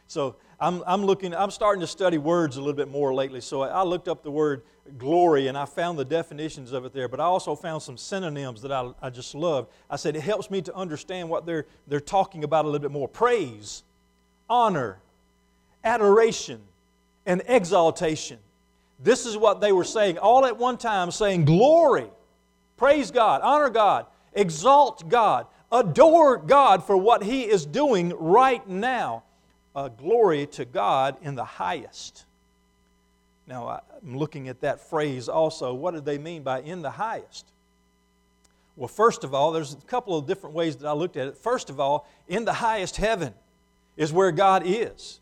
So 0.08 0.36
I'm, 0.62 0.84
I'm 0.86 1.04
looking, 1.04 1.34
I'm 1.34 1.50
starting 1.50 1.80
to 1.80 1.88
study 1.88 2.18
words 2.18 2.56
a 2.56 2.60
little 2.60 2.72
bit 2.72 2.88
more 2.88 3.12
lately. 3.12 3.40
So 3.40 3.62
I, 3.62 3.82
looked 3.82 4.06
up 4.06 4.22
the 4.22 4.30
word 4.30 4.62
glory 4.96 5.48
and 5.48 5.58
I 5.58 5.64
found 5.64 5.98
the 5.98 6.04
definitions 6.04 6.70
of 6.70 6.84
it 6.84 6.92
there, 6.92 7.08
but 7.08 7.18
I 7.18 7.24
also 7.24 7.56
found 7.56 7.82
some 7.82 7.96
synonyms 7.96 8.62
that 8.62 8.70
I, 8.70 8.92
I 9.02 9.10
just 9.10 9.34
loved. 9.34 9.72
I 9.90 9.96
said 9.96 10.14
it 10.14 10.20
helps 10.20 10.52
me 10.52 10.62
to 10.62 10.74
understand 10.76 11.28
what 11.28 11.46
they're, 11.46 11.66
they're 11.88 11.98
talking 11.98 12.44
about 12.44 12.64
a 12.64 12.68
little 12.68 12.80
bit 12.80 12.92
more 12.92 13.08
praise, 13.08 13.82
honor, 14.48 15.00
adoration, 15.82 16.60
and 17.26 17.42
exaltation. 17.48 18.38
This 19.00 19.26
is 19.26 19.36
what 19.36 19.60
they 19.60 19.72
were 19.72 19.82
saying 19.82 20.18
all 20.18 20.46
at 20.46 20.56
one 20.56 20.78
time, 20.78 21.10
saying, 21.10 21.44
Glory, 21.44 22.06
praise 22.76 23.10
God, 23.10 23.40
honor 23.42 23.68
God, 23.68 24.06
exalt 24.32 25.08
God, 25.08 25.48
adore 25.72 26.36
God 26.36 26.84
for 26.84 26.96
what 26.96 27.24
He 27.24 27.42
is 27.42 27.66
doing 27.66 28.10
right 28.16 28.64
now 28.68 29.24
uh, 29.74 29.88
glory 29.88 30.46
to 30.46 30.64
God 30.64 31.16
in 31.22 31.34
the 31.34 31.44
highest. 31.44 32.24
Now, 33.46 33.82
I'm 34.02 34.16
looking 34.16 34.48
at 34.48 34.60
that 34.60 34.80
phrase 34.88 35.28
also. 35.28 35.74
What 35.74 35.94
did 35.94 36.04
they 36.04 36.18
mean 36.18 36.42
by 36.42 36.60
in 36.60 36.82
the 36.82 36.90
highest? 36.90 37.46
Well, 38.76 38.88
first 38.88 39.24
of 39.24 39.34
all, 39.34 39.52
there's 39.52 39.74
a 39.74 39.76
couple 39.76 40.16
of 40.16 40.26
different 40.26 40.54
ways 40.54 40.76
that 40.76 40.88
I 40.88 40.92
looked 40.92 41.16
at 41.16 41.28
it. 41.28 41.36
First 41.36 41.68
of 41.68 41.78
all, 41.78 42.08
in 42.28 42.44
the 42.44 42.54
highest 42.54 42.96
heaven 42.96 43.34
is 43.96 44.12
where 44.12 44.32
God 44.32 44.62
is. 44.64 45.20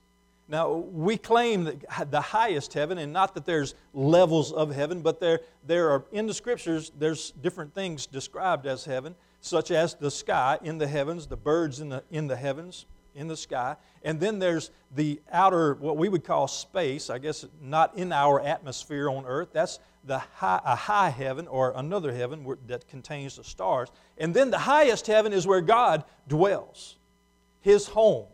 Now, 0.49 0.73
we 0.73 1.17
claim 1.17 1.65
that 1.65 2.11
the 2.11 2.21
highest 2.21 2.75
heaven, 2.75 2.99
and 2.99 3.13
not 3.13 3.35
that 3.35 3.47
there's 3.47 3.75
levels 3.95 4.53
of 4.53 4.75
heaven, 4.75 5.01
but 5.01 5.21
there, 5.21 5.41
there 5.65 5.91
are, 5.91 6.05
in 6.11 6.27
the 6.27 6.35
scriptures, 6.35 6.91
there's 6.99 7.31
different 7.31 7.73
things 7.73 8.07
described 8.07 8.67
as 8.67 8.85
heaven, 8.85 9.15
such 9.41 9.71
as 9.71 9.95
the 9.95 10.11
sky 10.11 10.59
in 10.63 10.79
the 10.79 10.89
heavens, 10.89 11.29
the 11.29 11.37
birds 11.37 11.79
in 11.79 11.89
the, 11.89 12.03
in 12.11 12.27
the 12.27 12.37
heavens, 12.37 12.87
in 13.15 13.29
the 13.29 13.37
sky. 13.37 13.77
And 14.03 14.21
then 14.21 14.39
there's 14.39 14.71
the 14.95 15.21
outer, 15.31 15.75
what 15.75 15.97
we 15.97 16.09
would 16.09 16.25
call 16.25 16.49
space, 16.49 17.11
I 17.11 17.19
guess 17.19 17.45
not 17.61 17.97
in 17.97 18.13
our 18.13 18.41
atmosphere 18.41 19.09
on 19.11 19.27
earth. 19.27 19.49
That's 19.53 19.79
the 20.05 20.19
high, 20.19 20.61
a 20.65 20.75
high 20.75 21.11
heaven 21.11 21.47
or 21.47 21.73
another 21.77 22.13
heaven 22.13 22.47
that 22.67 22.89
contains 22.89 23.37
the 23.37 23.45
stars. 23.45 23.89
And 24.19 24.35
then 24.35 24.51
the 24.51 24.59
highest 24.59 25.07
heaven 25.07 25.33
is 25.33 25.47
where 25.47 25.61
God 25.61 26.05
dwells, 26.29 26.97
his 27.61 27.87
home. 27.87 28.27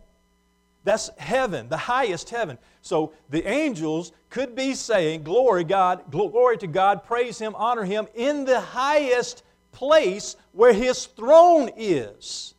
That's 0.86 1.10
heaven, 1.18 1.68
the 1.68 1.76
highest 1.76 2.30
heaven. 2.30 2.58
So 2.80 3.12
the 3.28 3.44
angels 3.44 4.12
could 4.30 4.54
be 4.54 4.74
saying, 4.74 5.24
Glory 5.24 5.64
God, 5.64 6.12
glory 6.12 6.58
to 6.58 6.68
God, 6.68 7.02
praise 7.02 7.40
Him, 7.40 7.56
honor 7.56 7.82
Him 7.82 8.06
in 8.14 8.44
the 8.44 8.60
highest 8.60 9.42
place 9.72 10.36
where 10.52 10.72
His 10.72 11.06
throne 11.06 11.70
is. 11.76 12.54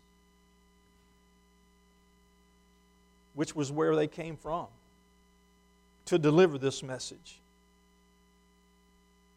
Which 3.38 3.56
was 3.56 3.72
where 3.72 3.96
they 3.96 4.08
came 4.08 4.36
from, 4.36 4.66
to 6.06 6.18
deliver 6.18 6.58
this 6.58 6.82
message. 6.82 7.38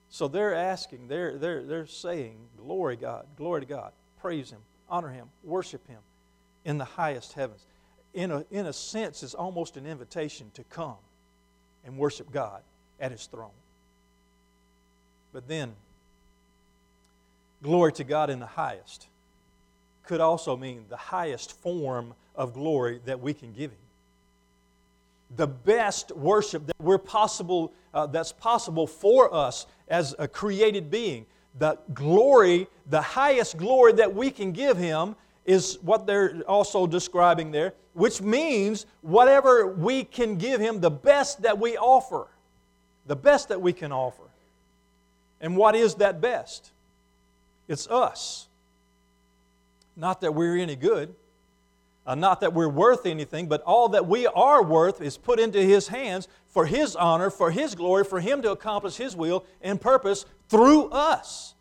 So 0.08 0.26
they're 0.26 0.54
asking, 0.54 1.08
they're, 1.08 1.36
they're, 1.36 1.62
they're 1.62 1.86
saying, 1.86 2.38
Glory 2.56 2.96
God, 2.96 3.26
glory 3.36 3.60
to 3.60 3.66
God, 3.66 3.92
praise 4.18 4.50
Him, 4.50 4.60
honor 4.88 5.10
Him, 5.10 5.28
worship 5.44 5.86
Him 5.86 5.98
in 6.64 6.78
the 6.78 6.84
highest 6.86 7.34
heavens. 7.34 7.66
In 8.14 8.30
a, 8.30 8.46
in 8.50 8.64
a 8.64 8.72
sense, 8.72 9.22
it's 9.22 9.34
almost 9.34 9.76
an 9.76 9.86
invitation 9.86 10.50
to 10.54 10.64
come 10.64 10.96
and 11.84 11.98
worship 11.98 12.32
God 12.32 12.62
at 12.98 13.12
His 13.12 13.26
throne. 13.26 13.50
But 15.34 15.46
then, 15.46 15.74
glory 17.62 17.92
to 17.92 18.04
God 18.04 18.30
in 18.30 18.40
the 18.40 18.46
highest 18.46 19.08
could 20.04 20.22
also 20.22 20.56
mean 20.56 20.86
the 20.88 20.96
highest 20.96 21.52
form 21.60 22.14
of 22.34 22.54
glory 22.54 23.02
that 23.04 23.20
we 23.20 23.34
can 23.34 23.52
give 23.52 23.72
Him 23.72 23.78
the 25.36 25.46
best 25.46 26.14
worship 26.16 26.66
that 26.66 26.80
we're 26.80 26.98
possible, 26.98 27.72
uh, 27.94 28.06
that's 28.06 28.32
possible 28.32 28.86
for 28.86 29.32
us 29.32 29.66
as 29.88 30.14
a 30.18 30.26
created 30.26 30.90
being. 30.90 31.26
The 31.58 31.78
glory, 31.94 32.68
the 32.88 33.02
highest 33.02 33.56
glory 33.56 33.92
that 33.94 34.14
we 34.14 34.30
can 34.30 34.52
give 34.52 34.76
Him 34.76 35.16
is 35.44 35.78
what 35.82 36.06
they're 36.06 36.42
also 36.48 36.86
describing 36.86 37.50
there, 37.50 37.74
which 37.94 38.20
means 38.20 38.86
whatever 39.02 39.66
we 39.66 40.04
can 40.04 40.36
give 40.36 40.60
Him, 40.60 40.80
the 40.80 40.90
best 40.90 41.42
that 41.42 41.58
we 41.58 41.76
offer. 41.76 42.26
The 43.06 43.16
best 43.16 43.48
that 43.48 43.60
we 43.60 43.72
can 43.72 43.92
offer. 43.92 44.22
And 45.40 45.56
what 45.56 45.74
is 45.74 45.96
that 45.96 46.20
best? 46.20 46.70
It's 47.66 47.88
us. 47.88 48.46
Not 49.96 50.20
that 50.20 50.34
we're 50.34 50.58
any 50.58 50.76
good, 50.76 51.14
uh, 52.10 52.14
not 52.16 52.40
that 52.40 52.52
we're 52.52 52.68
worth 52.68 53.06
anything, 53.06 53.46
but 53.46 53.62
all 53.62 53.90
that 53.90 54.04
we 54.04 54.26
are 54.26 54.64
worth 54.64 55.00
is 55.00 55.16
put 55.16 55.38
into 55.38 55.62
His 55.62 55.86
hands 55.86 56.26
for 56.48 56.66
His 56.66 56.96
honor, 56.96 57.30
for 57.30 57.52
His 57.52 57.76
glory, 57.76 58.02
for 58.02 58.18
Him 58.18 58.42
to 58.42 58.50
accomplish 58.50 58.96
His 58.96 59.14
will 59.14 59.44
and 59.62 59.80
purpose 59.80 60.26
through 60.48 60.88
us. 60.88 61.54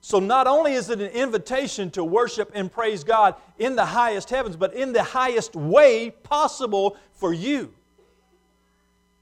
So, 0.00 0.20
not 0.20 0.46
only 0.46 0.72
is 0.72 0.88
it 0.88 1.02
an 1.02 1.10
invitation 1.10 1.90
to 1.90 2.02
worship 2.02 2.50
and 2.54 2.72
praise 2.72 3.04
God 3.04 3.34
in 3.58 3.76
the 3.76 3.84
highest 3.84 4.30
heavens, 4.30 4.56
but 4.56 4.72
in 4.72 4.94
the 4.94 5.02
highest 5.02 5.54
way 5.54 6.08
possible 6.08 6.96
for 7.12 7.34
you. 7.34 7.70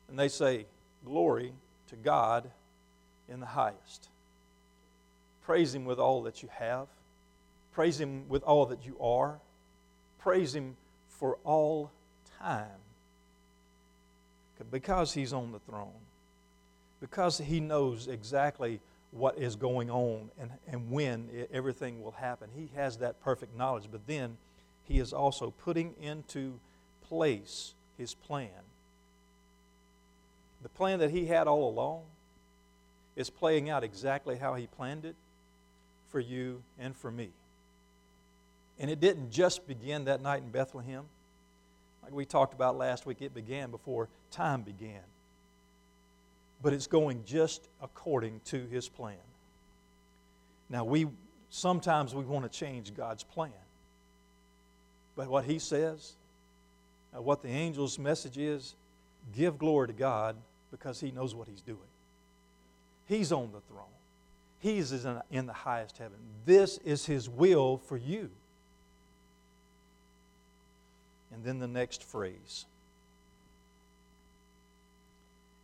And 0.09 0.16
they 0.16 0.29
say, 0.29 0.66
Glory 1.05 1.53
to 1.88 1.96
God 1.96 2.48
in 3.29 3.40
the 3.40 3.46
highest. 3.46 4.11
Praise 5.44 5.75
Him 5.75 5.87
with 5.87 5.98
all 5.98 6.22
that 6.22 6.40
you 6.40 6.48
have, 6.53 6.87
praise 7.72 7.98
Him 7.98 8.29
with 8.29 8.44
all 8.44 8.66
that 8.66 8.87
you 8.87 8.96
are 9.01 9.40
praise 10.22 10.54
Him 10.54 10.76
for 11.08 11.38
all 11.44 11.90
time 12.38 12.68
because 14.70 15.12
He's 15.12 15.32
on 15.32 15.52
the 15.52 15.58
throne, 15.58 15.90
because 17.00 17.38
He 17.38 17.61
knows 17.61 18.08
exactly 18.08 18.80
what 19.11 19.37
is 19.37 19.56
going 19.56 19.90
on 19.90 20.30
and, 20.40 20.50
and 20.66 20.90
when 20.90 21.28
everything 21.52 22.02
will 22.02 22.12
happen. 22.12 22.48
He 22.54 22.70
has 22.74 22.98
that 22.98 23.22
perfect 23.22 23.56
knowledge, 23.56 23.88
but 23.90 24.06
then 24.06 24.38
He 24.85 24.98
is 24.98 25.12
also 25.12 25.50
putting 25.50 25.94
into 26.00 26.58
place 27.08 27.74
His 27.98 28.14
plan. 28.14 28.48
The 30.62 30.68
plan 30.68 31.00
that 31.00 31.11
He 31.11 31.26
had 31.26 31.46
all 31.46 31.68
along 31.68 32.02
is 33.16 33.28
playing 33.28 33.68
out 33.68 33.85
exactly 33.85 34.37
how 34.37 34.54
He 34.54 34.66
planned 34.66 35.04
it 35.04 35.16
for 36.08 36.20
you 36.20 36.62
and 36.78 36.96
for 36.96 37.11
me. 37.11 37.30
And 38.83 38.90
it 38.90 39.01
didn't 39.01 39.31
just 39.31 39.66
begin 39.66 40.05
that 40.05 40.21
night 40.21 40.42
in 40.42 40.51
Bethlehem. 40.51 41.05
Like 42.03 42.12
we 42.12 42.27
talked 42.27 42.53
about 42.53 42.77
last 42.77 43.07
week, 43.07 43.23
it 43.23 43.33
began 43.33 43.71
before 43.71 44.09
time 44.31 44.62
began. 44.62 45.01
but 46.62 46.73
it's 46.73 46.87
going 46.87 47.25
just 47.27 47.68
according 47.83 48.40
to 48.47 48.66
his 48.68 48.88
plan. 48.88 49.16
Now, 50.71 50.85
we 50.85 51.09
sometimes 51.51 52.14
we 52.14 52.25
want 52.25 52.51
to 52.51 52.59
change 52.59 52.95
God's 52.95 53.25
plan. 53.25 53.51
But 55.16 55.29
what 55.29 55.45
he 55.45 55.59
says, 55.59 56.14
uh, 57.14 57.21
what 57.21 57.42
the 57.42 57.49
angel's 57.49 57.99
message 57.99 58.38
is, 58.38 58.75
give 59.37 59.59
glory 59.59 59.88
to 59.88 59.92
God 59.92 60.37
because 60.71 61.01
he 61.01 61.11
knows 61.11 61.35
what 61.35 61.49
he's 61.49 61.61
doing. 61.61 61.79
He's 63.07 63.33
on 63.33 63.51
the 63.53 63.61
throne. 63.61 63.85
He's 64.61 64.92
in 65.31 65.47
the 65.47 65.53
highest 65.53 65.99
heaven. 65.99 66.16
This 66.47 66.79
is 66.79 67.05
his 67.05 67.29
will 67.29 67.79
for 67.79 67.97
you. 67.97 68.31
And 71.33 71.45
then 71.45 71.59
the 71.59 71.68
next 71.68 72.05
phrase 72.05 72.66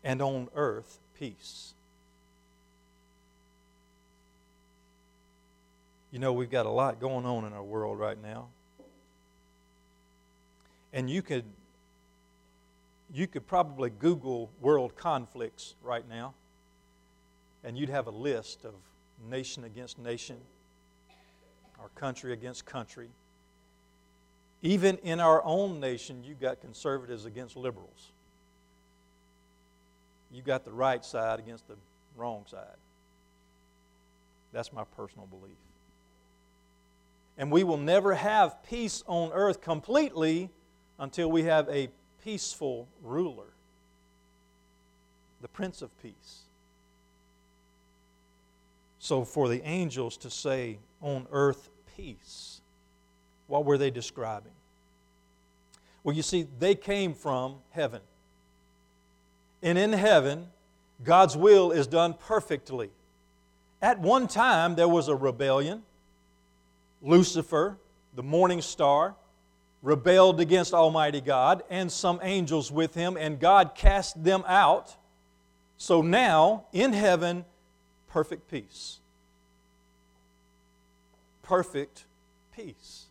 and 0.04 0.22
on 0.22 0.48
earth 0.54 0.98
peace. 1.18 1.74
You 6.11 6.18
know, 6.18 6.33
we've 6.33 6.50
got 6.50 6.64
a 6.64 6.70
lot 6.70 7.00
going 7.00 7.26
on 7.26 7.44
in 7.44 7.52
our 7.52 7.62
world 7.62 7.98
right 7.98 8.20
now. 8.20 8.48
And 10.92 11.11
you 11.11 11.20
could 11.20 11.44
you 13.12 13.26
could 13.26 13.46
probably 13.46 13.90
Google 13.90 14.50
world 14.61 14.94
conflicts 14.96 15.74
right 15.83 16.07
now, 16.09 16.35
and 17.64 17.76
you'd 17.76 17.88
have 17.88 18.07
a 18.07 18.11
list 18.11 18.64
of 18.64 18.74
nation 19.31 19.64
against 19.64 19.98
nation, 19.98 20.37
our 21.81 21.88
country 21.90 22.33
against 22.33 22.66
country. 22.66 23.09
Even 24.62 24.96
in 24.98 25.20
our 25.20 25.42
own 25.44 25.78
nation, 25.78 26.24
you've 26.24 26.40
got 26.40 26.60
conservatives 26.60 27.24
against 27.24 27.56
liberals. 27.56 28.10
You've 30.32 30.44
got 30.44 30.64
the 30.64 30.72
right 30.72 31.04
side 31.04 31.38
against 31.38 31.68
the 31.68 31.76
wrong 32.16 32.44
side. 32.50 32.76
That's 34.52 34.72
my 34.72 34.84
personal 34.96 35.26
belief. 35.26 35.56
And 37.36 37.52
we 37.52 37.62
will 37.62 37.76
never 37.76 38.14
have 38.14 38.62
peace 38.64 39.04
on 39.06 39.30
earth 39.32 39.60
completely 39.60 40.50
until 40.98 41.30
we 41.30 41.44
have 41.44 41.68
a 41.68 41.88
peaceful 42.24 42.88
ruler, 43.02 43.46
the 45.40 45.48
Prince 45.48 45.82
of 45.82 45.96
Peace. 46.02 46.42
So, 48.98 49.24
for 49.24 49.48
the 49.48 49.62
angels 49.62 50.16
to 50.18 50.30
say, 50.30 50.78
on 51.00 51.28
earth, 51.30 51.70
peace, 51.96 52.57
what 53.48 53.64
were 53.64 53.76
they 53.76 53.90
describing? 53.90 54.52
Well, 56.04 56.14
you 56.14 56.22
see, 56.22 56.46
they 56.58 56.74
came 56.74 57.12
from 57.12 57.56
heaven. 57.70 58.00
And 59.62 59.76
in 59.76 59.92
heaven, 59.92 60.46
God's 61.02 61.37
will 61.37 61.72
is 61.72 61.87
done 61.87 62.14
perfectly. 62.14 62.90
At 63.82 63.98
one 63.98 64.28
time, 64.28 64.76
there 64.76 64.88
was 64.88 65.08
a 65.08 65.14
rebellion. 65.14 65.82
Lucifer, 67.02 67.76
the 68.14 68.22
morning 68.22 68.62
star, 68.62 69.16
rebelled 69.82 70.40
against 70.40 70.74
Almighty 70.74 71.20
God 71.20 71.62
and 71.70 71.90
some 71.90 72.20
angels 72.22 72.70
with 72.70 72.94
him, 72.94 73.16
and 73.16 73.38
God 73.38 73.74
cast 73.74 74.22
them 74.22 74.44
out. 74.46 74.96
So 75.76 76.02
now, 76.02 76.64
in 76.72 76.92
heaven, 76.92 77.44
perfect 78.08 78.50
peace. 78.50 78.98
Perfect 81.42 82.04
peace. 82.54 83.06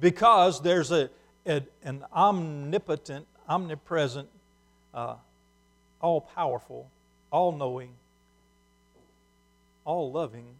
Because 0.00 0.62
there's 0.62 0.90
a, 0.90 1.10
a 1.46 1.62
an 1.82 2.04
omnipotent, 2.12 3.26
omnipresent, 3.48 4.28
uh, 4.94 5.16
all 6.00 6.22
powerful, 6.22 6.90
all 7.30 7.52
knowing, 7.52 7.90
all 9.84 10.10
loving, 10.10 10.54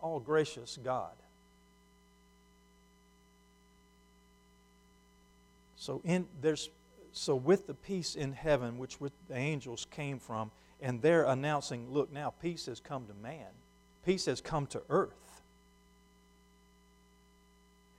all 0.00 0.20
gracious 0.20 0.78
God. 0.82 1.12
So 5.76 6.00
in 6.04 6.26
there's 6.40 6.70
so 7.12 7.34
with 7.34 7.66
the 7.66 7.74
peace 7.74 8.14
in 8.14 8.32
heaven, 8.32 8.78
which 8.78 9.00
with 9.00 9.12
the 9.28 9.36
angels 9.36 9.86
came 9.90 10.18
from, 10.18 10.50
and 10.82 11.00
they're 11.00 11.24
announcing, 11.24 11.90
look, 11.90 12.12
now 12.12 12.30
peace 12.42 12.66
has 12.66 12.78
come 12.78 13.06
to 13.06 13.14
man. 13.14 13.46
Peace 14.04 14.26
has 14.26 14.40
come 14.40 14.66
to 14.66 14.82
earth. 14.90 15.25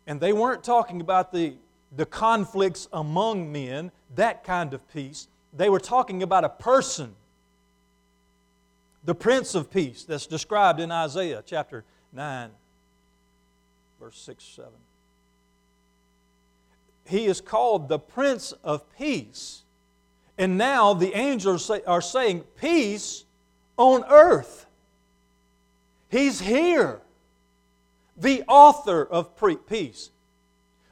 And 0.08 0.20
they 0.20 0.34
weren't 0.34 0.64
talking 0.64 1.02
about 1.02 1.32
the, 1.32 1.54
the 1.96 2.06
conflicts 2.06 2.88
among 2.92 3.52
men, 3.52 3.92
that 4.16 4.44
kind 4.44 4.74
of 4.74 4.88
peace. 4.92 5.28
They 5.54 5.70
were 5.70 5.80
talking 5.80 6.24
about 6.24 6.44
a 6.44 6.50
person, 6.50 7.14
the 9.04 9.14
Prince 9.14 9.54
of 9.54 9.70
Peace, 9.70 10.04
that's 10.04 10.26
described 10.26 10.80
in 10.80 10.92
Isaiah 10.92 11.44
chapter 11.46 11.84
9, 12.14 12.50
verse 14.00 14.18
6 14.18 14.44
7 14.44 14.72
he 17.08 17.26
is 17.26 17.42
called 17.42 17.88
the 17.88 18.00
Prince 18.00 18.52
of 18.64 18.84
Peace. 18.98 19.64
And 20.38 20.58
now 20.58 20.94
the 20.94 21.16
angels 21.18 21.70
are 21.70 22.02
saying, 22.02 22.42
Peace 22.60 23.26
on 23.78 24.04
earth. 24.10 24.66
He's 26.10 26.42
here. 26.42 27.02
The 28.18 28.44
author 28.48 29.06
of 29.06 29.36
peace. 29.68 30.10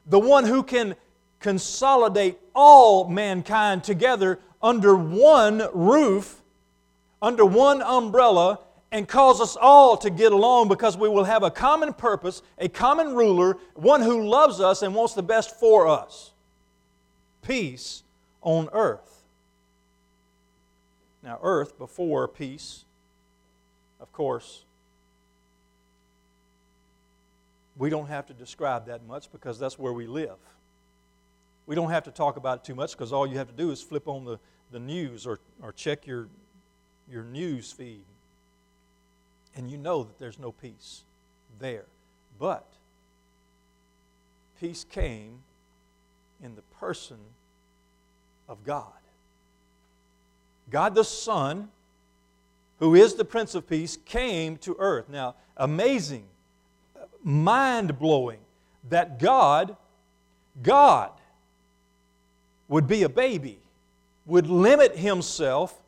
The 0.05 0.19
one 0.19 0.45
who 0.45 0.61
can 0.61 0.95
consolidate 1.39 2.37
all 2.53 3.07
mankind 3.07 3.83
together 3.83 4.39
under 4.61 4.95
one 4.95 5.67
roof, 5.73 6.41
under 7.21 7.45
one 7.45 7.81
umbrella, 7.81 8.59
and 8.91 9.07
cause 9.07 9.41
us 9.41 9.57
all 9.59 9.97
to 9.97 10.09
get 10.09 10.31
along 10.31 10.69
because 10.69 10.95
we 10.95 11.09
will 11.09 11.23
have 11.23 11.43
a 11.43 11.51
common 11.51 11.93
purpose, 11.93 12.41
a 12.57 12.69
common 12.69 13.13
ruler, 13.13 13.57
one 13.73 14.01
who 14.01 14.27
loves 14.27 14.61
us 14.61 14.81
and 14.83 14.95
wants 14.95 15.13
the 15.13 15.23
best 15.23 15.59
for 15.59 15.87
us. 15.87 16.31
Peace 17.41 18.03
on 18.41 18.69
earth. 18.71 19.23
Now, 21.21 21.39
earth 21.41 21.77
before 21.77 22.27
peace, 22.27 22.85
of 23.99 24.11
course, 24.13 24.63
we 27.77 27.89
don't 27.89 28.07
have 28.07 28.25
to 28.27 28.33
describe 28.33 28.87
that 28.87 29.05
much 29.05 29.31
because 29.31 29.59
that's 29.59 29.77
where 29.77 29.93
we 29.93 30.07
live. 30.07 30.37
We 31.65 31.75
don't 31.75 31.89
have 31.89 32.03
to 32.03 32.11
talk 32.11 32.37
about 32.37 32.59
it 32.59 32.63
too 32.63 32.75
much 32.75 32.91
because 32.91 33.11
all 33.11 33.25
you 33.25 33.37
have 33.37 33.47
to 33.47 33.53
do 33.53 33.71
is 33.71 33.81
flip 33.81 34.07
on 34.07 34.23
the, 34.23 34.39
the 34.71 34.79
news 34.79 35.25
or, 35.25 35.39
or 35.61 35.71
check 35.71 36.05
your, 36.05 36.27
your 37.09 37.23
news 37.23 37.71
feed 37.71 38.05
and 39.55 39.69
you 39.69 39.77
know 39.77 40.03
that 40.03 40.19
there's 40.19 40.39
no 40.39 40.51
peace 40.51 41.03
there. 41.59 41.85
But 42.39 42.67
peace 44.59 44.83
came 44.83 45.39
in 46.43 46.55
the 46.55 46.61
person 46.79 47.17
of 48.47 48.63
God. 48.63 48.91
God 50.69 50.95
the 50.95 51.03
Son, 51.03 51.69
who 52.79 52.95
is 52.95 53.15
the 53.15 53.25
Prince 53.25 53.55
of 53.55 53.67
Peace, 53.67 53.97
came 54.05 54.57
to 54.57 54.75
earth. 54.77 55.07
Now, 55.09 55.35
amazing, 55.55 56.25
mind 57.25 57.97
blowing 57.97 58.39
that 58.89 59.19
God, 59.19 59.75
God, 60.61 61.11
would 62.67 62.87
be 62.87 63.03
a 63.03 63.09
baby, 63.09 63.59
would 64.25 64.47
limit 64.47 64.95
himself 64.95 65.81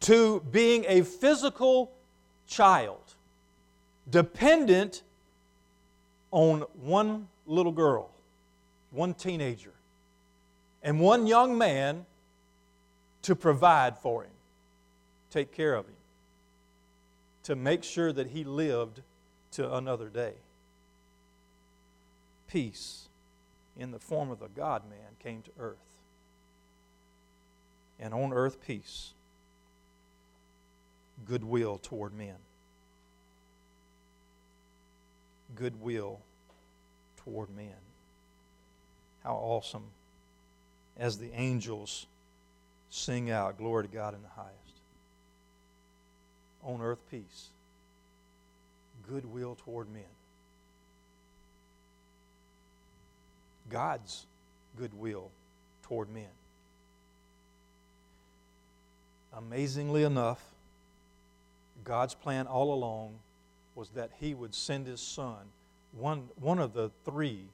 to 0.00 0.40
being 0.50 0.84
a 0.88 1.02
physical 1.02 1.92
child 2.48 2.98
dependent 4.10 5.02
on 6.32 6.62
one 6.82 7.28
little 7.46 7.72
girl, 7.72 8.10
one 8.90 9.14
teenager, 9.14 9.72
and 10.82 11.00
one 11.00 11.26
young 11.28 11.56
man 11.56 12.04
to 13.22 13.36
provide 13.36 13.96
for 13.96 14.24
him, 14.24 14.30
take 15.30 15.52
care 15.52 15.74
of 15.74 15.86
him, 15.86 15.94
to 17.44 17.54
make 17.54 17.84
sure 17.84 18.12
that 18.12 18.28
he 18.28 18.42
lived 18.42 19.00
to 19.52 19.74
another 19.74 20.08
day. 20.08 20.32
Peace 22.52 23.08
in 23.78 23.92
the 23.92 23.98
form 23.98 24.30
of 24.30 24.38
the 24.38 24.48
God 24.48 24.82
man 24.86 25.16
came 25.22 25.40
to 25.40 25.50
earth. 25.58 25.78
And 27.98 28.12
on 28.12 28.34
earth, 28.34 28.60
peace 28.60 29.14
goodwill 31.24 31.78
toward 31.78 32.12
men. 32.12 32.34
Goodwill 35.54 36.20
toward 37.24 37.48
men. 37.56 37.72
How 39.24 39.34
awesome 39.34 39.84
as 40.98 41.16
the 41.16 41.32
angels 41.32 42.06
sing 42.90 43.30
out, 43.30 43.56
Glory 43.56 43.84
to 43.84 43.94
God 43.94 44.14
in 44.14 44.20
the 44.22 44.28
highest. 44.28 44.52
On 46.64 46.82
earth, 46.82 47.00
peace. 47.10 47.48
Goodwill 49.08 49.56
toward 49.64 49.90
men. 49.90 50.02
God's 53.72 54.26
goodwill 54.76 55.30
toward 55.82 56.08
men. 56.10 56.28
amazingly 59.36 60.02
enough, 60.02 60.42
God's 61.84 62.14
plan 62.14 62.46
all 62.46 62.72
along 62.72 63.14
was 63.74 63.90
that 63.90 64.10
He 64.20 64.34
would 64.34 64.54
send 64.54 64.86
His 64.86 65.00
Son, 65.00 65.38
one, 65.92 66.28
one 66.36 66.58
of 66.58 66.74
the 66.74 66.90
three 67.04 67.46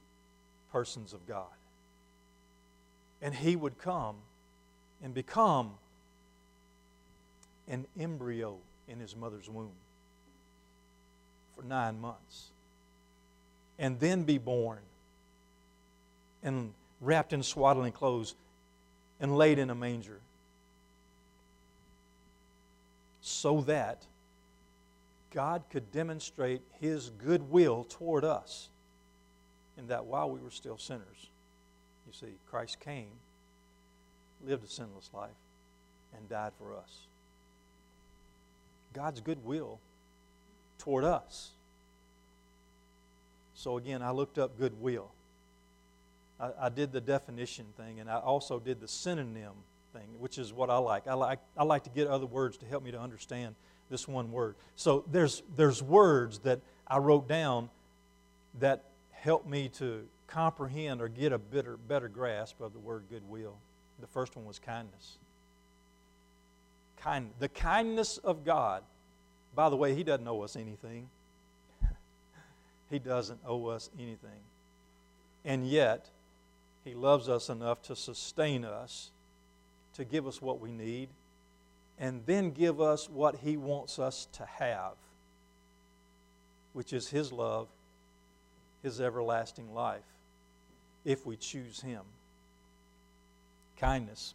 persons 0.73 1.13
of 1.13 1.27
God. 1.27 1.47
And 3.23 3.35
He 3.35 3.57
would 3.57 3.79
come 3.79 4.17
and 5.03 5.15
become 5.15 5.73
an 7.69 7.87
embryo 7.99 8.57
in 8.89 8.99
His 8.99 9.15
mother's 9.17 9.49
womb 9.49 9.73
for 11.57 11.63
nine 11.63 12.01
months. 12.01 12.49
And 13.79 14.01
then 14.01 14.25
be 14.25 14.39
born 14.39 14.81
and 16.43 16.73
wrapped 17.01 17.33
in 17.33 17.43
swaddling 17.43 17.93
clothes 17.93 18.35
and 19.21 19.37
laid 19.37 19.59
in 19.59 19.71
a 19.71 19.75
manger 19.75 20.21
so 23.21 23.61
that 23.63 24.07
God 25.31 25.63
could 25.71 25.93
demonstrate 25.93 26.63
His 26.81 27.11
goodwill 27.11 27.85
toward 27.85 28.25
us, 28.25 28.69
and 29.77 29.89
that 29.89 30.07
while 30.07 30.31
we 30.31 30.41
were 30.41 30.51
still 30.51 30.79
sinners, 30.79 31.31
you 32.07 32.13
see, 32.13 32.35
Christ 32.51 32.81
came, 32.81 33.11
lived 34.47 34.65
a 34.65 34.69
sinless 34.69 35.11
life, 35.13 35.31
and 36.17 36.29
died 36.29 36.53
for 36.59 36.75
us. 36.75 37.07
God's 38.95 39.21
goodwill 39.21 39.79
toward 40.79 41.05
us. 41.05 41.51
So 43.55 43.77
again, 43.77 44.03
I 44.03 44.11
looked 44.13 44.39
up 44.39 44.59
goodwill. 44.59 45.11
I, 46.41 46.51
I, 46.63 46.69
did 46.69 46.93
the 46.93 47.01
definition 47.01 47.67
thing, 47.77 48.01
and 48.01 48.11
I 48.11 48.19
also 48.19 48.59
did 48.59 48.81
the 48.81 48.89
synonym 48.89 49.55
thing, 49.93 50.09
which 50.19 50.39
is 50.39 50.53
what 50.53 50.71
I 50.71 50.79
like. 50.79 51.07
I 51.07 51.15
like 51.15 51.41
I 51.57 51.65
like 51.65 51.85
to 51.85 51.91
get 51.91 52.09
other 52.09 52.27
words 52.27 52.57
to 52.59 52.67
help 52.67 52.85
me 52.85 52.91
to 52.91 53.01
understand 53.01 53.55
this 53.91 54.07
one 54.07 54.31
word. 54.31 54.57
So 54.77 55.05
there's 55.11 55.43
there's 55.57 55.83
words 55.83 56.41
that 56.41 56.61
I 56.87 56.99
wrote 56.99 57.29
down 57.29 57.71
that 58.61 58.85
help 59.11 59.47
me 59.47 59.69
to 59.71 60.07
comprehend 60.27 61.01
or 61.01 61.09
get 61.09 61.33
a 61.33 61.39
better 61.39 61.77
better 61.77 62.09
grasp 62.09 62.61
of 62.61 62.73
the 62.73 62.79
word 62.79 63.05
goodwill. 63.11 63.57
The 64.01 64.07
first 64.07 64.37
one 64.37 64.45
was 64.45 64.59
kindness. 64.59 65.19
Kind, 66.99 67.31
the 67.39 67.49
kindness 67.49 68.19
of 68.19 68.45
God. 68.45 68.83
By 69.55 69.71
the 69.71 69.77
way, 69.77 69.95
He 69.95 70.05
doesn't 70.05 70.29
owe 70.29 70.43
us 70.43 70.57
anything. 70.57 71.09
he 72.91 72.99
doesn't 72.99 73.41
owe 73.47 73.67
us 73.67 73.91
anything. 73.99 74.41
And 75.45 75.67
yet, 75.67 76.11
He 76.89 76.95
loves 76.95 77.29
us 77.29 77.51
enough 77.51 77.83
to 77.83 77.95
sustain 77.95 78.65
us 78.65 79.11
to 79.93 80.07
give 80.07 80.27
us 80.27 80.41
what 80.41 80.59
we 80.59 80.71
need, 80.73 81.11
and 81.99 82.23
then 82.25 82.51
give 82.51 82.81
us 82.81 83.11
what 83.11 83.37
He 83.37 83.59
wants 83.59 83.99
us 83.99 84.27
to 84.33 84.47
have, 84.47 84.95
which 86.73 86.95
is 86.95 87.09
His 87.09 87.31
love, 87.31 87.69
His 88.83 89.03
everlasting 89.03 89.75
life, 89.75 90.07
if 91.05 91.27
we 91.27 91.37
choose 91.37 91.83
Him. 91.83 92.01
Kindness. 93.77 94.33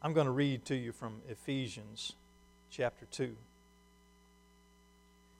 I'm 0.00 0.14
going 0.14 0.26
to 0.26 0.32
read 0.32 0.64
to 0.66 0.74
you 0.74 0.92
from 0.92 1.20
Ephesians 1.28 2.12
chapter 2.70 3.04
2. 3.10 3.36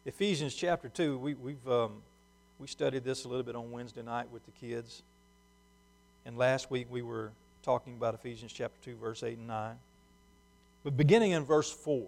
Ephesians 0.04 0.54
chapter 0.54 0.90
2, 0.90 1.16
we, 1.16 1.32
we've, 1.34 1.68
um, 1.68 2.02
we 2.58 2.66
studied 2.66 3.04
this 3.04 3.24
a 3.24 3.28
little 3.28 3.42
bit 3.42 3.56
on 3.56 3.70
Wednesday 3.70 4.02
night 4.02 4.30
with 4.30 4.44
the 4.44 4.52
kids. 4.52 5.02
And 6.26 6.36
last 6.36 6.72
week 6.72 6.88
we 6.90 7.02
were 7.02 7.30
talking 7.62 7.94
about 7.94 8.14
Ephesians 8.14 8.52
chapter 8.52 8.76
2, 8.82 8.96
verse 8.96 9.22
8 9.22 9.38
and 9.38 9.46
9. 9.46 9.76
But 10.82 10.96
beginning 10.96 11.30
in 11.30 11.44
verse 11.44 11.70
4 11.70 12.04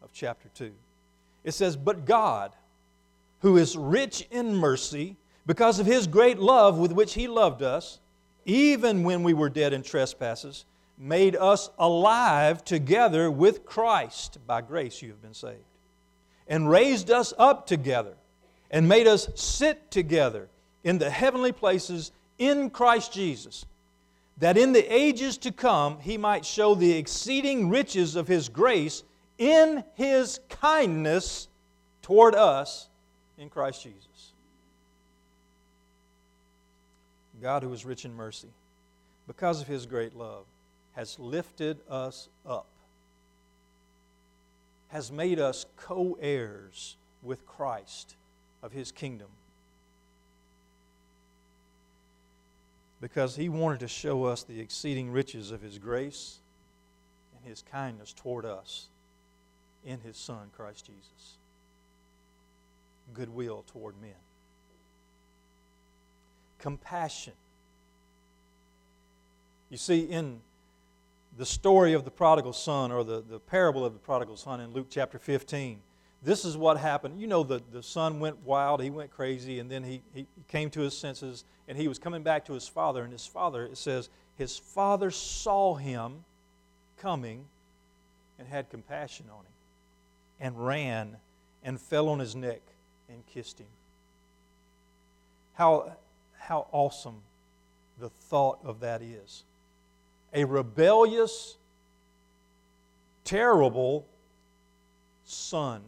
of 0.00 0.12
chapter 0.12 0.48
2, 0.54 0.70
it 1.42 1.52
says, 1.52 1.76
But 1.76 2.04
God, 2.04 2.52
who 3.40 3.56
is 3.56 3.76
rich 3.76 4.28
in 4.30 4.54
mercy, 4.54 5.16
because 5.44 5.80
of 5.80 5.86
his 5.86 6.06
great 6.06 6.38
love 6.38 6.78
with 6.78 6.92
which 6.92 7.14
he 7.14 7.26
loved 7.26 7.62
us, 7.62 7.98
even 8.44 9.02
when 9.02 9.24
we 9.24 9.34
were 9.34 9.48
dead 9.48 9.72
in 9.72 9.82
trespasses, 9.82 10.64
made 10.96 11.34
us 11.34 11.68
alive 11.80 12.64
together 12.64 13.28
with 13.28 13.66
Christ. 13.66 14.38
By 14.46 14.60
grace 14.60 15.02
you 15.02 15.08
have 15.08 15.20
been 15.20 15.34
saved. 15.34 15.58
And 16.46 16.70
raised 16.70 17.10
us 17.10 17.34
up 17.36 17.66
together, 17.66 18.14
and 18.70 18.88
made 18.88 19.08
us 19.08 19.28
sit 19.34 19.90
together 19.90 20.48
in 20.84 20.98
the 20.98 21.10
heavenly 21.10 21.50
places 21.50 22.12
in 22.38 22.70
Christ 22.70 23.12
Jesus 23.12 23.66
that 24.38 24.56
in 24.56 24.72
the 24.72 24.94
ages 24.94 25.36
to 25.38 25.52
come 25.52 25.98
he 26.00 26.16
might 26.16 26.44
show 26.44 26.74
the 26.74 26.92
exceeding 26.92 27.68
riches 27.68 28.16
of 28.16 28.28
his 28.28 28.48
grace 28.48 29.02
in 29.36 29.84
his 29.94 30.40
kindness 30.48 31.48
toward 32.02 32.34
us 32.34 32.88
in 33.36 33.48
Christ 33.48 33.82
Jesus. 33.82 34.32
God, 37.40 37.62
who 37.62 37.72
is 37.72 37.84
rich 37.84 38.04
in 38.04 38.14
mercy, 38.14 38.48
because 39.28 39.60
of 39.60 39.68
his 39.68 39.86
great 39.86 40.16
love, 40.16 40.44
has 40.92 41.18
lifted 41.20 41.78
us 41.88 42.28
up, 42.44 42.66
has 44.88 45.12
made 45.12 45.38
us 45.38 45.66
co 45.76 46.18
heirs 46.20 46.96
with 47.22 47.46
Christ 47.46 48.16
of 48.62 48.72
his 48.72 48.90
kingdom 48.90 49.28
because 53.00 53.36
he 53.36 53.48
wanted 53.48 53.80
to 53.80 53.88
show 53.88 54.24
us 54.24 54.42
the 54.42 54.60
exceeding 54.60 55.10
riches 55.10 55.50
of 55.50 55.62
his 55.62 55.78
grace 55.78 56.38
and 57.36 57.48
his 57.48 57.62
kindness 57.70 58.12
toward 58.12 58.44
us 58.44 58.88
in 59.84 60.00
his 60.00 60.16
Son, 60.16 60.50
Christ 60.56 60.86
Jesus. 60.86 61.38
Goodwill 63.14 63.64
toward 63.72 63.94
men. 64.00 64.10
Compassion. 66.58 67.34
You 69.70 69.76
see, 69.76 70.00
in 70.00 70.40
the 71.36 71.46
story 71.46 71.92
of 71.92 72.04
the 72.04 72.10
prodigal 72.10 72.52
son, 72.52 72.90
or 72.90 73.04
the, 73.04 73.22
the 73.22 73.38
parable 73.38 73.84
of 73.84 73.92
the 73.92 73.98
prodigal 73.98 74.36
son 74.36 74.60
in 74.60 74.72
Luke 74.72 74.88
chapter 74.90 75.18
15, 75.18 75.78
this 76.22 76.44
is 76.44 76.56
what 76.56 76.78
happened. 76.78 77.20
You 77.20 77.26
know, 77.26 77.42
the, 77.42 77.62
the 77.70 77.82
son 77.82 78.18
went 78.18 78.44
wild, 78.44 78.82
he 78.82 78.90
went 78.90 79.10
crazy, 79.10 79.60
and 79.60 79.70
then 79.70 79.84
he, 79.84 80.02
he 80.12 80.26
came 80.48 80.70
to 80.70 80.80
his 80.80 80.96
senses, 80.96 81.44
and 81.68 81.78
he 81.78 81.86
was 81.86 81.98
coming 81.98 82.22
back 82.22 82.44
to 82.46 82.54
his 82.54 82.66
father. 82.66 83.04
And 83.04 83.12
his 83.12 83.26
father, 83.26 83.64
it 83.64 83.78
says, 83.78 84.08
his 84.36 84.58
father 84.58 85.10
saw 85.10 85.76
him 85.76 86.24
coming 86.96 87.44
and 88.38 88.48
had 88.48 88.68
compassion 88.70 89.26
on 89.30 89.40
him, 89.40 89.52
and 90.40 90.66
ran 90.66 91.16
and 91.62 91.80
fell 91.80 92.08
on 92.08 92.18
his 92.18 92.34
neck 92.34 92.62
and 93.08 93.24
kissed 93.26 93.60
him. 93.60 93.66
How, 95.54 95.92
how 96.38 96.66
awesome 96.72 97.22
the 97.98 98.08
thought 98.08 98.58
of 98.64 98.80
that 98.80 99.02
is. 99.02 99.44
A 100.32 100.44
rebellious, 100.44 101.56
terrible 103.24 104.06
son 105.24 105.82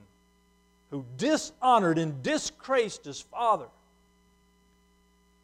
who 0.90 1.04
dishonored 1.16 1.98
and 1.98 2.22
disgraced 2.22 3.04
his 3.04 3.20
father 3.20 3.66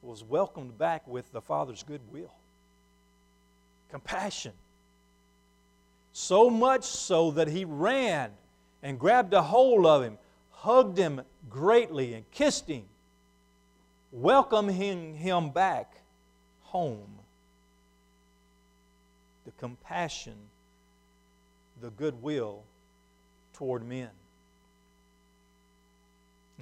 was 0.02 0.22
welcomed 0.22 0.78
back 0.78 1.06
with 1.06 1.30
the 1.32 1.40
father's 1.40 1.82
goodwill, 1.82 2.32
compassion. 3.90 4.52
So 6.12 6.48
much 6.48 6.85
so 6.85 7.32
that 7.32 7.48
he 7.48 7.64
ran 7.64 8.30
and 8.82 8.98
grabbed 8.98 9.35
a 9.35 9.42
hold 9.42 9.85
of 9.85 10.02
him, 10.02 10.18
hugged 10.50 10.96
him 10.96 11.22
greatly, 11.50 12.14
and 12.14 12.30
kissed 12.30 12.68
him, 12.68 12.85
welcoming 14.12 15.14
him 15.16 15.50
back 15.50 15.92
home. 16.62 17.18
The 19.44 19.52
compassion, 19.52 20.37
the 21.80 21.90
goodwill 21.90 22.62
toward 23.52 23.85
men. 23.85 24.11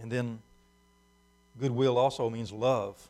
And 0.00 0.10
then 0.10 0.40
goodwill 1.58 1.98
also 1.98 2.28
means 2.30 2.52
love. 2.52 3.08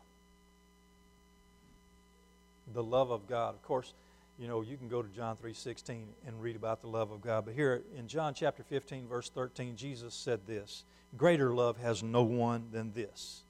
The 2.72 2.82
love 2.82 3.10
of 3.10 3.28
God. 3.28 3.54
Of 3.54 3.62
course, 3.62 3.92
you 4.38 4.48
know, 4.48 4.62
you 4.62 4.76
can 4.76 4.88
go 4.88 5.02
to 5.02 5.08
John 5.08 5.36
3:16 5.36 6.06
and 6.26 6.42
read 6.42 6.56
about 6.56 6.80
the 6.80 6.88
love 6.88 7.10
of 7.10 7.20
God, 7.22 7.44
but 7.44 7.54
here 7.54 7.82
in 7.96 8.08
John 8.08 8.34
chapter 8.34 8.62
15 8.62 9.06
verse 9.06 9.28
13 9.28 9.76
Jesus 9.76 10.14
said 10.14 10.40
this, 10.46 10.84
greater 11.16 11.54
love 11.54 11.76
has 11.78 12.02
no 12.02 12.22
one 12.22 12.68
than 12.72 12.92
this, 12.92 13.42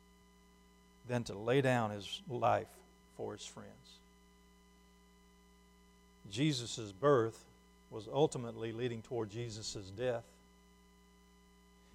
than 1.08 1.24
to 1.24 1.34
lay 1.34 1.60
down 1.60 1.90
his 1.90 2.20
life 2.28 2.68
for 3.16 3.32
his 3.32 3.46
friends. 3.46 3.70
Jesus' 6.30 6.92
birth 6.92 7.44
was 7.90 8.08
ultimately 8.12 8.72
leading 8.72 9.02
toward 9.02 9.30
Jesus' 9.30 9.90
death. 9.96 10.24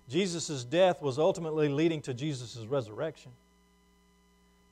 Jesus' 0.09 0.63
death 0.63 1.01
was 1.01 1.19
ultimately 1.19 1.69
leading 1.69 2.01
to 2.01 2.13
Jesus' 2.13 2.65
resurrection. 2.65 3.31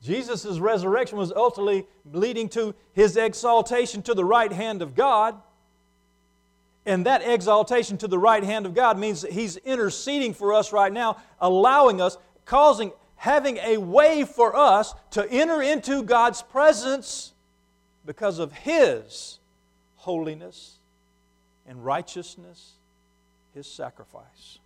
Jesus' 0.02 0.58
resurrection 0.58 1.18
was 1.18 1.32
ultimately 1.32 1.86
leading 2.12 2.48
to 2.50 2.74
his 2.92 3.16
exaltation 3.16 4.02
to 4.02 4.14
the 4.14 4.24
right 4.24 4.52
hand 4.52 4.82
of 4.82 4.94
God. 4.94 5.40
And 6.86 7.06
that 7.06 7.22
exaltation 7.22 7.98
to 7.98 8.08
the 8.08 8.18
right 8.18 8.42
hand 8.42 8.64
of 8.64 8.74
God 8.74 8.98
means 8.98 9.20
that 9.20 9.32
He's 9.32 9.58
interceding 9.58 10.32
for 10.32 10.54
us 10.54 10.72
right 10.72 10.92
now, 10.92 11.18
allowing 11.38 12.00
us, 12.00 12.16
causing, 12.46 12.92
having 13.16 13.58
a 13.58 13.76
way 13.76 14.24
for 14.24 14.56
us 14.56 14.94
to 15.10 15.30
enter 15.30 15.60
into 15.60 16.02
God's 16.02 16.40
presence 16.40 17.34
because 18.06 18.38
of 18.38 18.52
His 18.52 19.38
holiness 19.96 20.78
and 21.66 21.84
righteousness, 21.84 22.72
His 23.52 23.66
sacrifice. 23.66 24.58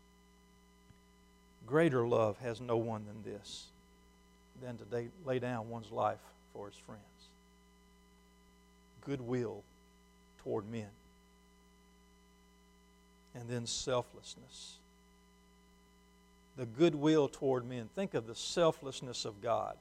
Greater 1.73 2.07
love 2.07 2.37
has 2.41 2.61
no 2.61 2.77
one 2.77 3.07
than 3.07 3.33
this, 3.33 3.69
than 4.61 4.77
to 4.77 4.85
lay 5.25 5.39
down 5.39 5.71
one's 5.71 5.91
life 5.91 6.21
for 6.53 6.67
his 6.67 6.77
friends. 6.77 7.01
Goodwill 9.07 9.63
toward 10.45 10.71
men. 10.71 10.91
And 13.35 13.49
then 13.49 13.67
selflessness. 13.67 14.75
The 16.59 16.67
goodwill 16.67 17.27
toward 17.29 17.67
men. 17.67 17.89
Think 17.95 18.13
of 18.13 18.27
the 18.27 18.35
selflessness 18.35 19.25
of 19.25 19.41
God. 19.41 19.79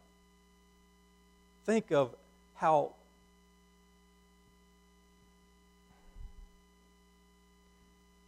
Think 1.65 1.91
of 1.91 2.15
how 2.55 2.93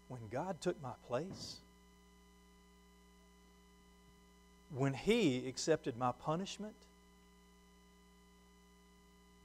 when 0.09 0.19
God 0.29 0.59
took 0.59 0.83
my 0.83 0.91
place, 1.07 1.61
when 4.75 4.93
He 4.93 5.47
accepted 5.47 5.97
my 5.97 6.11
punishment, 6.11 6.75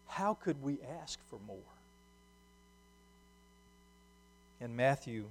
how 0.07 0.35
could 0.35 0.63
we 0.63 0.79
ask 1.01 1.19
for 1.29 1.39
more? 1.47 1.57
In 4.61 4.75
Matthew 4.75 5.27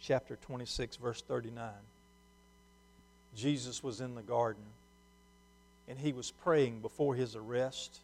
chapter 0.00 0.36
26, 0.36 0.96
verse 0.96 1.22
39, 1.22 1.70
Jesus 3.34 3.82
was 3.82 4.00
in 4.00 4.14
the 4.14 4.22
garden 4.22 4.64
and 5.88 5.98
he 5.98 6.12
was 6.12 6.30
praying 6.30 6.80
before 6.80 7.14
his 7.14 7.36
arrest. 7.36 8.00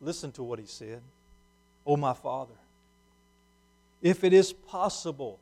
Listen 0.00 0.30
to 0.32 0.42
what 0.42 0.58
he 0.58 0.66
said 0.66 1.00
Oh, 1.86 1.96
my 1.96 2.12
Father, 2.12 2.54
if 4.00 4.22
it 4.24 4.32
is 4.32 4.52
possible, 4.52 5.38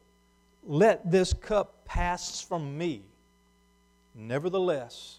let 0.66 1.10
this 1.10 1.32
cup 1.32 1.84
pass 1.84 2.40
from 2.40 2.78
me. 2.78 3.02
Nevertheless, 4.20 5.18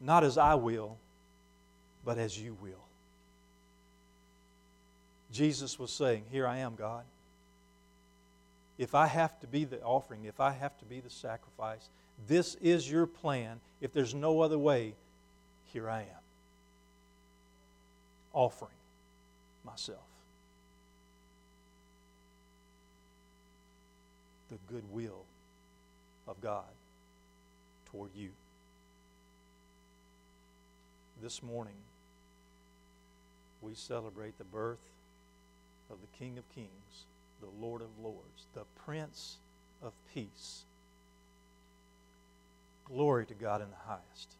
not 0.00 0.24
as 0.24 0.38
I 0.38 0.54
will, 0.54 0.96
but 2.02 2.16
as 2.16 2.40
you 2.40 2.56
will. 2.62 2.84
Jesus 5.30 5.78
was 5.78 5.92
saying, 5.92 6.24
Here 6.30 6.46
I 6.46 6.58
am, 6.58 6.76
God. 6.76 7.04
If 8.78 8.94
I 8.94 9.06
have 9.06 9.38
to 9.40 9.46
be 9.46 9.66
the 9.66 9.82
offering, 9.82 10.24
if 10.24 10.40
I 10.40 10.52
have 10.52 10.76
to 10.78 10.86
be 10.86 11.00
the 11.00 11.10
sacrifice, 11.10 11.90
this 12.26 12.54
is 12.56 12.90
your 12.90 13.06
plan. 13.06 13.60
If 13.82 13.92
there's 13.92 14.14
no 14.14 14.40
other 14.40 14.58
way, 14.58 14.94
here 15.66 15.90
I 15.90 16.00
am. 16.00 16.24
Offering 18.32 18.72
myself. 19.64 19.98
The 24.50 24.56
goodwill 24.72 25.24
of 26.26 26.40
God 26.40 26.64
toward 27.90 28.10
you. 28.14 28.30
This 31.22 31.42
morning, 31.42 31.74
we 33.60 33.74
celebrate 33.74 34.38
the 34.38 34.44
birth 34.44 34.78
of 35.90 35.98
the 36.00 36.18
King 36.18 36.38
of 36.38 36.48
Kings, 36.54 37.04
the 37.40 37.48
Lord 37.60 37.82
of 37.82 37.88
Lords, 38.02 38.46
the 38.54 38.64
Prince 38.84 39.36
of 39.82 39.92
Peace. 40.14 40.62
Glory 42.84 43.26
to 43.26 43.34
God 43.34 43.60
in 43.60 43.68
the 43.68 43.76
highest, 43.86 44.34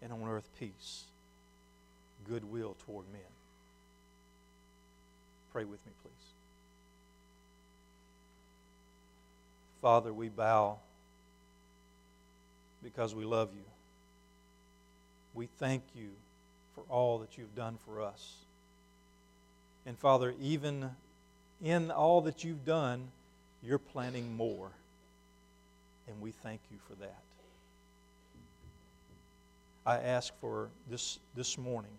and 0.00 0.12
on 0.12 0.22
earth 0.28 0.48
peace, 0.58 1.04
goodwill 2.28 2.76
toward 2.86 3.04
men. 3.12 3.20
Pray 5.52 5.64
with 5.64 5.84
me, 5.86 5.92
please. 6.02 6.12
Father, 9.80 10.12
we 10.12 10.28
bow 10.28 10.78
because 12.82 13.14
we 13.14 13.24
love 13.24 13.50
you. 13.54 13.64
We 15.34 15.46
thank 15.58 15.82
you 15.94 16.10
for 16.74 16.82
all 16.88 17.18
that 17.18 17.38
you've 17.38 17.54
done 17.54 17.78
for 17.84 18.00
us. 18.02 18.36
And 19.86 19.98
Father, 19.98 20.34
even 20.40 20.90
in 21.62 21.90
all 21.90 22.20
that 22.22 22.44
you've 22.44 22.64
done, 22.64 23.08
you're 23.62 23.78
planning 23.78 24.36
more. 24.36 24.70
And 26.06 26.20
we 26.20 26.30
thank 26.30 26.60
you 26.70 26.78
for 26.88 26.94
that. 26.96 27.22
I 29.84 29.96
ask 29.96 30.32
for 30.40 30.68
this, 30.90 31.18
this 31.34 31.56
morning 31.56 31.92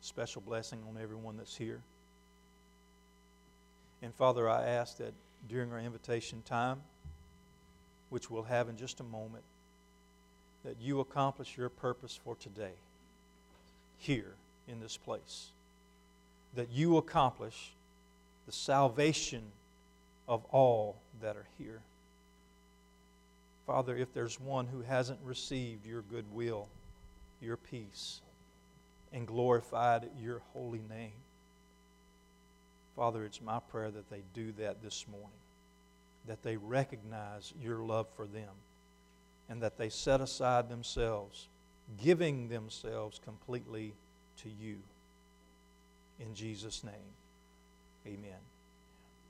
special 0.00 0.42
blessing 0.42 0.78
on 0.88 1.00
everyone 1.02 1.36
that's 1.36 1.56
here. 1.56 1.80
And 4.02 4.14
Father, 4.14 4.48
I 4.48 4.66
ask 4.66 4.98
that 4.98 5.14
during 5.48 5.72
our 5.72 5.80
invitation 5.80 6.42
time, 6.44 6.82
which 8.10 8.30
we'll 8.30 8.42
have 8.42 8.68
in 8.68 8.76
just 8.76 9.00
a 9.00 9.04
moment, 9.04 9.42
that 10.64 10.76
you 10.80 11.00
accomplish 11.00 11.56
your 11.56 11.68
purpose 11.68 12.18
for 12.24 12.34
today 12.36 12.72
here 13.98 14.32
in 14.66 14.80
this 14.80 14.96
place. 14.96 15.50
That 16.54 16.70
you 16.70 16.96
accomplish 16.96 17.72
the 18.46 18.52
salvation 18.52 19.42
of 20.26 20.44
all 20.50 20.96
that 21.20 21.36
are 21.36 21.46
here. 21.58 21.80
Father, 23.66 23.96
if 23.96 24.12
there's 24.12 24.40
one 24.40 24.66
who 24.66 24.82
hasn't 24.82 25.18
received 25.24 25.86
your 25.86 26.02
goodwill, 26.02 26.66
your 27.40 27.56
peace, 27.56 28.20
and 29.12 29.26
glorified 29.26 30.08
your 30.20 30.42
holy 30.52 30.82
name, 30.90 31.12
Father, 32.96 33.24
it's 33.24 33.40
my 33.40 33.58
prayer 33.70 33.90
that 33.90 34.08
they 34.10 34.22
do 34.34 34.52
that 34.58 34.82
this 34.82 35.06
morning, 35.10 35.28
that 36.26 36.42
they 36.42 36.56
recognize 36.56 37.52
your 37.60 37.78
love 37.78 38.06
for 38.16 38.26
them 38.26 38.50
and 39.48 39.62
that 39.62 39.78
they 39.78 39.88
set 39.88 40.20
aside 40.20 40.68
themselves, 40.68 41.48
giving 42.02 42.48
themselves 42.48 43.20
completely 43.22 43.94
to 44.42 44.48
you. 44.48 44.78
In 46.20 46.34
Jesus' 46.34 46.82
name, 46.84 46.92
amen. 48.06 48.40